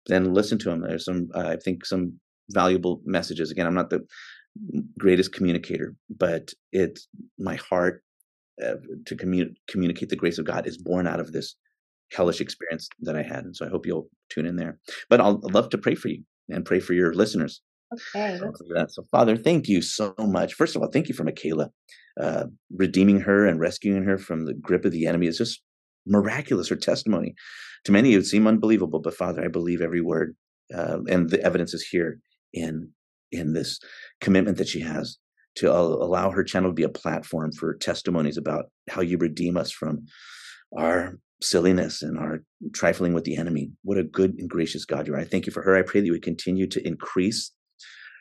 [0.06, 0.82] then listen to him.
[0.82, 2.20] There's some, uh, I think, some
[2.50, 3.50] valuable messages.
[3.50, 4.06] Again, I'm not the
[4.98, 7.08] greatest communicator, but it's
[7.38, 8.02] my heart
[8.64, 11.56] uh, to commun- communicate the grace of God is born out of this
[12.12, 13.44] hellish experience that I had.
[13.44, 14.78] And so I hope you'll tune in there.
[15.08, 17.60] But I'll love to pray for you and pray for your listeners.
[18.14, 18.40] Okay.
[18.88, 20.54] So, Father, thank you so much.
[20.54, 21.70] First of all, thank you for Michaela,
[22.20, 25.26] uh, redeeming her and rescuing her from the grip of the enemy.
[25.26, 25.62] It's just
[26.06, 26.68] miraculous.
[26.68, 27.34] Her testimony,
[27.84, 30.36] to many, it would seem unbelievable, but Father, I believe every word,
[30.74, 32.18] uh, and the evidence is here
[32.52, 32.90] in
[33.32, 33.80] in this
[34.20, 35.18] commitment that she has
[35.56, 39.70] to allow her channel to be a platform for testimonies about how you redeem us
[39.70, 40.06] from
[40.76, 42.42] our silliness and our
[42.74, 43.70] trifling with the enemy.
[43.82, 45.18] What a good and gracious God you are.
[45.18, 45.76] I thank you for her.
[45.76, 47.52] I pray that you would continue to increase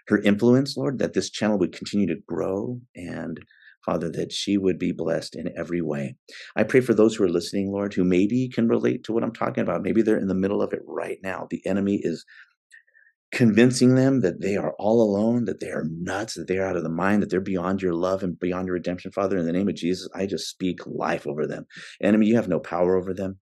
[0.07, 3.39] her influence, Lord, that this channel would continue to grow and
[3.85, 6.15] Father, that she would be blessed in every way.
[6.55, 9.31] I pray for those who are listening, Lord, who maybe can relate to what I'm
[9.31, 9.83] talking about.
[9.83, 11.47] Maybe they're in the middle of it right now.
[11.51, 12.25] The enemy is
[13.31, 16.77] convincing them that they are all alone, that they are nuts, that they are out
[16.77, 19.37] of the mind, that they're beyond your love and beyond your redemption, Father.
[19.37, 21.65] In the name of Jesus, I just speak life over them.
[22.01, 23.39] Enemy, you have no power over them.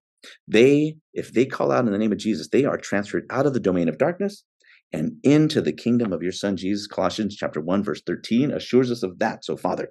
[0.47, 3.53] They, if they call out in the name of Jesus, they are transferred out of
[3.53, 4.43] the domain of darkness
[4.91, 6.87] and into the kingdom of your son Jesus.
[6.87, 9.43] Colossians chapter 1, verse 13 assures us of that.
[9.43, 9.89] So, Father,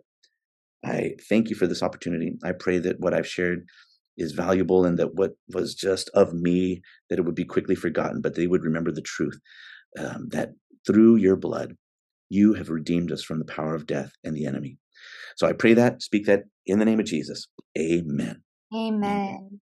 [0.85, 2.33] I thank you for this opportunity.
[2.43, 3.67] I pray that what I've shared
[4.17, 8.21] is valuable and that what was just of me that it would be quickly forgotten
[8.21, 9.39] but they would remember the truth
[9.99, 10.53] um, that
[10.87, 11.77] through your blood,
[12.29, 14.79] you have redeemed us from the power of death and the enemy.
[15.37, 17.49] So I pray that, speak that in the name of Jesus.
[17.79, 18.43] Amen.
[18.75, 19.61] Amen.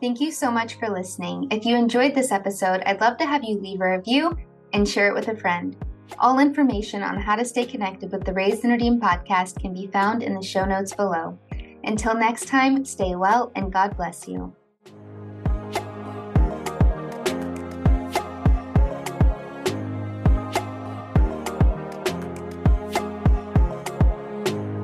[0.00, 1.48] Thank you so much for listening.
[1.50, 4.36] If you enjoyed this episode, I'd love to have you leave a review
[4.72, 5.76] and share it with a friend.
[6.18, 9.88] All information on how to stay connected with the Raised and Redeemed podcast can be
[9.88, 11.38] found in the show notes below.
[11.84, 14.54] Until next time, stay well and God bless you.